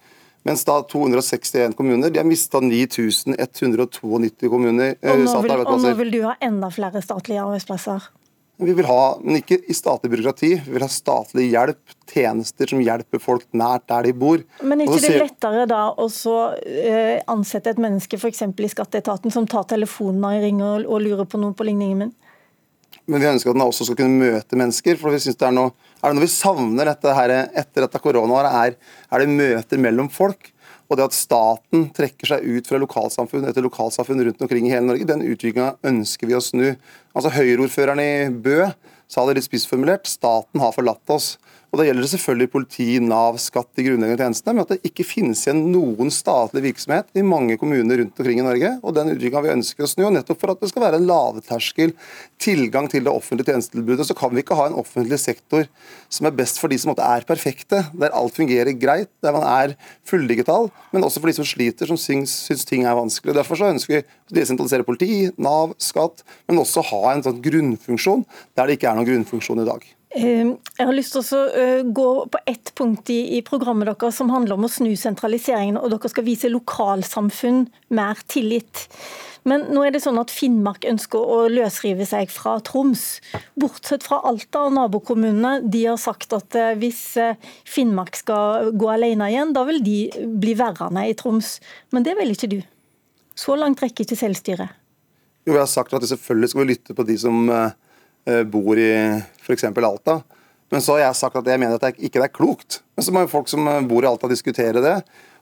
Mens 0.47 0.63
da 0.65 0.79
261 0.89 1.75
kommuner 1.77 2.09
de 2.09 2.23
har 2.23 2.25
mista 2.25 2.63
9192 2.65 4.49
kommuner, 4.49 4.95
eh, 5.03 5.11
og 5.13 5.27
nå, 5.27 5.35
vil, 5.45 5.67
Og 5.67 5.83
nå 5.83 5.93
vil 5.99 6.15
du 6.15 6.23
ha 6.25 6.39
enda 6.41 6.71
flere 6.73 7.03
statlige 7.05 7.43
arbeidsplasser? 7.43 8.07
Vi 8.61 8.75
vil 8.77 8.85
ha, 8.85 9.03
men 9.25 9.39
ikke 9.41 9.57
i 9.73 9.75
statlig 9.77 10.11
byråkrati, 10.13 10.51
vi 10.67 10.75
vil 10.75 10.85
ha 10.85 10.89
statlig 10.93 11.47
hjelp, 11.49 11.95
tjenester 12.11 12.69
som 12.69 12.83
hjelper 12.85 13.23
folk 13.23 13.47
nært 13.57 13.87
der 13.89 14.09
de 14.09 14.13
bor. 14.21 14.43
Men 14.61 14.83
er 14.83 14.91
ikke 14.91 15.01
det 15.07 15.21
lettere 15.23 15.67
da 15.71 15.83
å 15.97 16.09
uh, 16.11 17.17
ansette 17.33 17.73
et 17.73 17.81
menneske 17.81 18.21
f.eks. 18.21 18.43
i 18.45 18.73
skatteetaten 18.75 19.33
som 19.33 19.49
tar 19.49 19.65
telefonen 19.71 20.21
når 20.21 20.37
jeg 20.37 20.45
ringer 20.51 20.85
og 20.85 21.07
lurer 21.07 21.29
på 21.31 21.41
noe 21.41 21.57
på 21.57 21.69
ligningen 21.71 22.05
min? 22.05 22.13
Men 23.11 23.23
vi 23.23 23.31
ønsker 23.31 23.51
at 23.51 23.57
den 23.57 23.65
også 23.65 23.89
skal 23.89 23.99
kunne 23.99 24.21
møte 24.21 24.59
mennesker. 24.59 24.99
for 25.01 25.15
vi 25.15 25.23
synes 25.25 25.39
det 25.41 25.49
Er 25.49 25.57
noe, 25.57 25.73
er 26.03 26.11
det 26.11 26.19
noe 26.19 26.27
vi 26.27 26.33
savner 26.33 26.91
dette 26.93 27.17
her, 27.17 27.37
etter 27.59 27.87
dette 27.87 28.03
koronaåret, 28.03 28.53
er, 28.53 28.97
er 29.11 29.25
det 29.25 29.39
møter 29.41 29.83
mellom 29.83 30.11
folk. 30.13 30.53
Og 30.91 30.99
det 30.99 31.07
at 31.07 31.15
staten 31.15 31.85
trekker 31.95 32.33
seg 32.33 32.47
ut 32.47 32.67
fra 32.67 32.79
lokalsamfunn 32.83 33.47
etter 33.47 33.63
lokalsamfunn 33.63 34.25
rundt 34.27 34.41
omkring 34.43 34.67
i 34.67 34.73
hele 34.73 34.89
Norge, 34.89 35.07
den 35.07 35.23
utviklinga 35.23 35.77
ønsker 35.87 36.27
vi 36.27 36.35
å 36.35 36.43
snu. 36.43 36.73
Altså 37.15 37.33
Høyre-ordføreren 37.35 38.03
i 38.03 38.13
Bø 38.31 38.63
sa 39.11 39.25
det 39.27 39.39
litt 39.39 39.49
spissformulert. 39.49 40.07
Staten 40.07 40.63
har 40.63 40.75
forlatt 40.77 41.15
oss. 41.15 41.35
Og 41.71 41.79
Da 41.79 41.85
gjelder 41.87 42.03
det 42.03 42.11
selvfølgelig 42.11 42.51
politi, 42.51 42.87
Nav, 42.99 43.37
skatt, 43.39 43.69
de 43.79 43.85
grunnleggende 43.87 44.19
tjenestene, 44.19 44.57
men 44.57 44.65
at 44.65 44.73
det 44.75 44.89
ikke 44.91 45.07
finnes 45.07 45.39
igjen 45.45 45.61
noen 45.71 46.11
statlig 46.11 46.65
virksomhet 46.65 47.13
i 47.15 47.23
mange 47.23 47.55
kommuner 47.61 48.01
rundt 48.01 48.19
omkring 48.19 48.41
i 48.43 48.47
Norge. 48.47 48.73
og 48.83 48.97
Den 48.97 49.13
utviklinga 49.13 49.43
vi 49.45 49.53
ønsker 49.55 49.87
å 49.87 49.91
snu, 49.91 50.03
nettopp 50.11 50.41
for 50.43 50.51
at 50.51 50.59
det 50.59 50.71
skal 50.73 50.83
være 50.83 50.99
en 50.99 51.07
lavterskel 51.07 51.95
tilgang 52.43 52.91
til 52.91 53.07
det 53.07 53.15
offentlige 53.15 53.53
tjenestetilbudet. 53.53 54.09
Så 54.09 54.19
kan 54.19 54.35
vi 54.35 54.43
ikke 54.43 54.59
ha 54.59 54.67
en 54.67 54.81
offentlig 54.83 55.21
sektor 55.23 55.69
som 56.11 56.27
er 56.27 56.35
best 56.35 56.59
for 56.59 56.75
de 56.75 56.79
som 56.83 56.91
er 56.91 57.29
perfekte, 57.29 57.85
der 57.95 58.19
alt 58.19 58.35
fungerer 58.35 58.75
greit, 58.75 59.13
der 59.23 59.37
man 59.37 59.47
er 59.47 59.77
fulldigital, 60.03 60.73
men 60.91 61.07
også 61.07 61.23
for 61.23 61.31
de 61.31 61.39
som 61.39 61.47
sliter, 61.47 61.87
som 61.87 62.01
syns 62.01 62.67
ting 62.67 62.83
er 62.83 62.99
vanskelig. 62.99 63.37
Derfor 63.39 63.55
så 63.55 63.71
ønsker 63.71 63.95
vi 63.95 64.03
å 64.03 64.39
desentralisere 64.43 64.87
politi, 64.89 65.31
Nav, 65.39 65.77
skatt, 65.79 66.27
men 66.51 66.59
også 66.59 66.83
ha 66.91 67.00
en 67.09 67.25
sånn 67.25 67.41
grunnfunksjon 67.45 68.27
der 68.59 68.69
det 68.69 68.79
ikke 68.79 68.91
er 68.93 68.99
noen 68.99 69.09
grunnfunksjon 69.09 69.65
i 69.65 69.69
dag. 69.69 69.89
Ehm, 70.19 70.57
jeg 70.75 70.89
har 70.89 70.97
lyst 70.97 71.15
til 71.15 71.23
å 71.23 71.41
eh, 71.55 71.81
gå 71.87 72.09
på 72.35 72.39
ett 72.51 72.73
punkt 72.75 73.11
i, 73.15 73.39
programmet 73.47 73.87
deres 73.87 74.17
som 74.19 74.33
handler 74.35 74.59
om 74.59 74.67
å 74.67 74.71
snu 74.73 74.91
sentraliseringen, 74.99 75.79
og 75.79 75.93
dere 75.93 76.11
skal 76.11 76.27
vise 76.27 76.51
lokalsamfunn 76.51 77.69
mer 77.95 78.19
tillit. 78.27 78.89
Men 79.47 79.69
nå 79.73 79.85
er 79.87 79.95
det 79.95 80.03
sånn 80.05 80.19
at 80.21 80.33
Finnmark 80.35 80.85
ønsker 80.89 81.23
å 81.23 81.45
løsrive 81.49 82.05
seg 82.09 82.33
fra 82.35 82.59
Troms. 82.67 83.05
Bortsett 83.55 84.05
fra 84.05 84.19
Alta 84.29 84.67
og 84.67 84.75
nabokommunene. 84.77 85.63
De 85.71 85.87
har 85.87 86.01
sagt 86.01 86.35
at 86.37 86.59
eh, 86.59 86.75
hvis 86.81 87.05
eh, 87.21 87.39
Finnmark 87.63 88.19
skal 88.19 88.75
gå 88.75 88.91
alene 88.91 89.31
igjen, 89.31 89.55
da 89.57 89.65
vil 89.69 89.81
de 89.87 90.01
bli 90.43 90.59
værende 90.59 91.07
i 91.07 91.15
Troms. 91.17 91.59
Men 91.95 92.05
det 92.05 92.19
vil 92.19 92.35
ikke 92.35 92.51
du. 92.51 92.61
Så 93.39 93.55
langt 93.57 93.81
rekker 93.81 94.05
ikke 94.05 94.19
selvstyret. 94.19 94.80
Jo, 95.47 95.55
Vi 95.55 95.59
har 95.59 95.71
sagt 95.71 95.95
at 95.97 96.05
selvfølgelig 96.05 96.53
skal 96.53 96.63
vi 96.63 96.73
lytte 96.75 96.97
på 96.97 97.07
de 97.09 97.17
som 97.19 97.49
Eh, 98.29 98.45
bor 98.45 98.79
i 98.79 98.91
f.eks. 99.41 99.65
Alta. 99.65 100.21
Men 100.71 100.83
så 100.83 100.95
har 100.95 101.07
jeg 101.07 101.19
sagt 101.23 101.41
at 101.41 101.49
jeg 101.49 101.61
mener 101.61 101.79
at 101.79 101.89
det 101.89 102.07
ikke 102.11 102.23
er 102.23 102.33
klokt. 102.33 102.83
Men 102.97 103.07
så 103.07 103.15
må 103.15 103.25
jo 103.25 103.33
folk 103.33 103.51
som 103.51 103.67
eh, 103.67 103.83
bor 103.89 104.05
i 104.05 104.11
Alta 104.11 104.29
diskutere 104.31 104.83
det. 104.85 104.97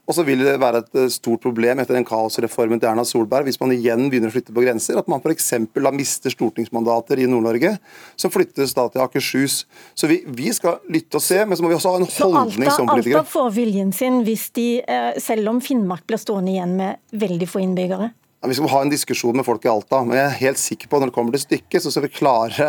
Og 0.09 0.17
så 0.17 0.23
vil 0.25 0.41
det 0.47 0.55
være 0.63 0.85
et 0.85 1.01
eh, 1.03 1.09
stort 1.13 1.43
problem 1.43 1.83
etter 1.83 1.99
den 1.99 2.07
kaosreformen 2.07 2.81
til 2.81 2.89
Erna 2.89 3.05
Solberg 3.05 3.49
hvis 3.49 3.59
man 3.61 3.75
igjen 3.75 4.07
begynner 4.09 4.31
å 4.31 4.37
flytte 4.37 4.55
på 4.55 4.63
grenser. 4.63 5.01
At 5.01 5.11
man 5.11 5.21
f.eks. 5.21 5.51
mister 5.91 6.33
stortingsmandater 6.33 7.19
i 7.19 7.27
Nord-Norge, 7.29 7.75
som 8.17 8.33
flyttes 8.33 8.77
da 8.79 8.87
til 8.95 9.05
Akershus. 9.05 9.65
Så 9.99 10.09
vi, 10.09 10.23
vi, 10.31 10.55
skal 10.55 10.79
lytte 10.89 11.19
og 11.19 11.27
se, 11.27 11.43
men 11.43 11.59
så 11.59 11.67
må 11.67 11.75
vi 11.75 11.81
også 11.81 11.97
ha 11.97 12.01
en 12.05 12.09
holdning 12.15 12.71
Alta, 12.71 12.79
som 12.79 12.93
politikere. 12.95 13.19
Så 13.19 13.27
Alta 13.27 13.35
får 13.35 13.53
viljen 13.59 13.93
sin 13.97 14.23
hvis 14.29 14.49
de, 14.57 14.71
selv 15.21 15.51
om 15.51 15.61
Finnmark 15.65 16.07
blir 16.09 16.23
stående 16.23 16.55
igjen 16.55 16.79
med 16.79 17.21
veldig 17.27 17.51
få 17.51 17.67
innbyggere? 17.67 18.13
Vi 18.47 18.55
skal 18.55 18.71
ha 18.71 18.81
en 18.85 18.91
diskusjon 18.93 19.35
med 19.35 19.43
folk 19.43 19.65
i 19.67 19.71
Alta, 19.71 19.99
men 20.07 20.15
jeg 20.15 20.25
er 20.29 20.37
helt 20.45 20.61
sikker 20.63 20.87
på 20.87 20.95
at 20.95 21.03
når 21.03 21.11
det 21.11 21.15
kommer 21.17 21.35
til 21.35 21.43
stykket, 21.43 21.83
så 21.83 21.91
skal 21.91 22.05
vi 22.05 22.11
klare 22.15 22.69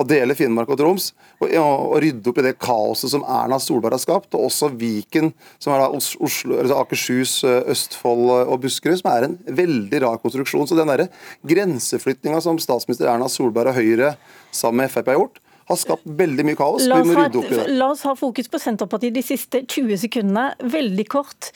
å 0.00 0.04
dele 0.08 0.32
Finnmark 0.36 0.70
og 0.72 0.78
Troms 0.80 1.10
og, 1.42 1.50
og, 1.60 1.98
rydde 2.00 2.32
opp 2.32 2.40
i 2.40 2.44
det 2.46 2.54
kaoset 2.62 3.12
som 3.12 3.26
Erna 3.28 3.58
Solberg 3.60 3.98
har 3.98 4.00
skapt. 4.00 4.32
Og 4.38 4.46
også 4.48 4.70
Viken, 4.80 5.34
som 5.60 5.74
er 5.74 5.84
da 5.84 5.90
Oslo, 5.92 6.62
Akershus, 6.78 7.42
Østfold 7.44 8.32
og 8.46 8.56
Buskerud, 8.64 9.02
som 9.02 9.12
er 9.12 9.28
en 9.28 9.36
veldig 9.60 10.00
rar 10.06 10.22
konstruksjon. 10.24 10.64
Så 10.70 10.78
den 10.78 10.88
derre 10.88 11.10
grenseflyttinga 11.44 12.40
som 12.40 12.56
statsminister 12.62 13.12
Erna 13.12 13.28
Solberg 13.28 13.74
og 13.74 13.80
Høyre 13.80 14.14
sammen 14.48 14.86
med 14.86 14.94
Frp 14.94 15.12
har 15.12 15.20
gjort, 15.20 15.44
har 15.70 15.78
skapt 15.78 16.08
veldig 16.18 16.48
mye 16.48 16.58
kaos. 16.58 16.88
La 16.88 16.98
oss, 17.04 17.12
ha, 17.14 17.68
la 17.68 17.92
oss 17.92 18.08
ha 18.08 18.16
fokus 18.18 18.48
på 18.50 18.58
Senterpartiet 18.58 19.14
de 19.14 19.22
siste 19.22 19.62
20 19.68 20.00
sekundene. 20.06 20.48
Veldig 20.72 21.06
kort. 21.12 21.52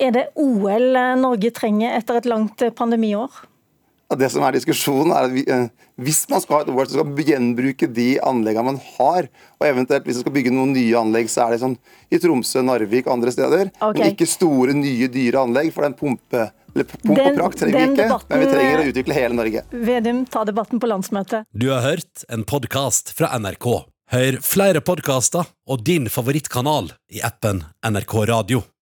Er 0.00 0.14
det 0.16 0.26
OL 0.40 0.96
Norge 1.20 1.52
trenger 1.52 1.98
etter 1.98 2.20
et 2.20 2.28
langt 2.28 2.62
pandemiår? 2.76 3.42
Det 4.18 4.26
som 4.32 4.42
er 4.42 4.56
diskusjonen 4.56 5.12
er 5.14 5.28
at 5.28 5.50
eh, 5.54 5.66
Hvis 6.00 6.24
man 6.30 6.42
skal 6.42 6.56
ha 6.56 6.64
et 6.64 6.70
OL, 6.72 6.86
så 6.88 6.96
skal 6.96 7.06
man 7.06 7.28
gjenbruke 7.28 7.86
de 7.94 8.08
anleggene 8.26 8.72
man 8.72 8.80
har. 8.96 9.28
Og 9.60 9.66
eventuelt 9.68 10.08
Hvis 10.08 10.18
man 10.18 10.24
skal 10.24 10.34
bygge 10.34 10.54
noen 10.54 10.72
nye 10.74 10.96
anlegg, 10.98 11.30
så 11.30 11.44
er 11.44 11.54
det 11.54 11.60
sånn 11.62 11.76
i 12.10 12.18
Tromsø, 12.18 12.64
Narvik 12.66 13.06
og 13.06 13.18
andre 13.18 13.34
steder. 13.34 13.70
Okay. 13.76 14.00
Men 14.00 14.16
ikke 14.16 14.26
store, 14.30 14.74
nye, 14.74 15.10
dyre 15.12 15.44
anlegg. 15.44 15.70
For 15.76 15.86
den 15.86 15.94
pumpe, 16.00 16.48
eller 16.72 16.90
den, 16.90 17.14
og 17.14 17.38
prakt 17.38 17.62
trenger 17.62 17.78
vi 17.78 17.92
ikke, 17.92 18.08
debatten, 18.08 18.32
men 18.32 18.42
vi 18.42 18.50
trenger 18.50 18.82
å 18.82 18.88
utvikle 18.90 19.20
hele 19.20 19.38
Norge. 19.38 19.64
Vedum, 19.86 20.24
ta 20.32 20.42
debatten 20.48 20.82
på 20.82 20.90
landsmøtet. 20.90 21.46
Du 21.54 21.68
har 21.70 21.86
hørt 21.86 22.26
en 22.32 22.42
podkast 22.48 23.14
fra 23.14 23.30
NRK. 23.38 23.70
Hør 24.10 24.42
flere 24.42 24.82
podkaster 24.82 25.46
og 25.70 25.86
din 25.86 26.10
favorittkanal 26.10 26.90
i 27.14 27.22
appen 27.22 27.62
NRK 27.86 28.18
Radio. 28.32 28.66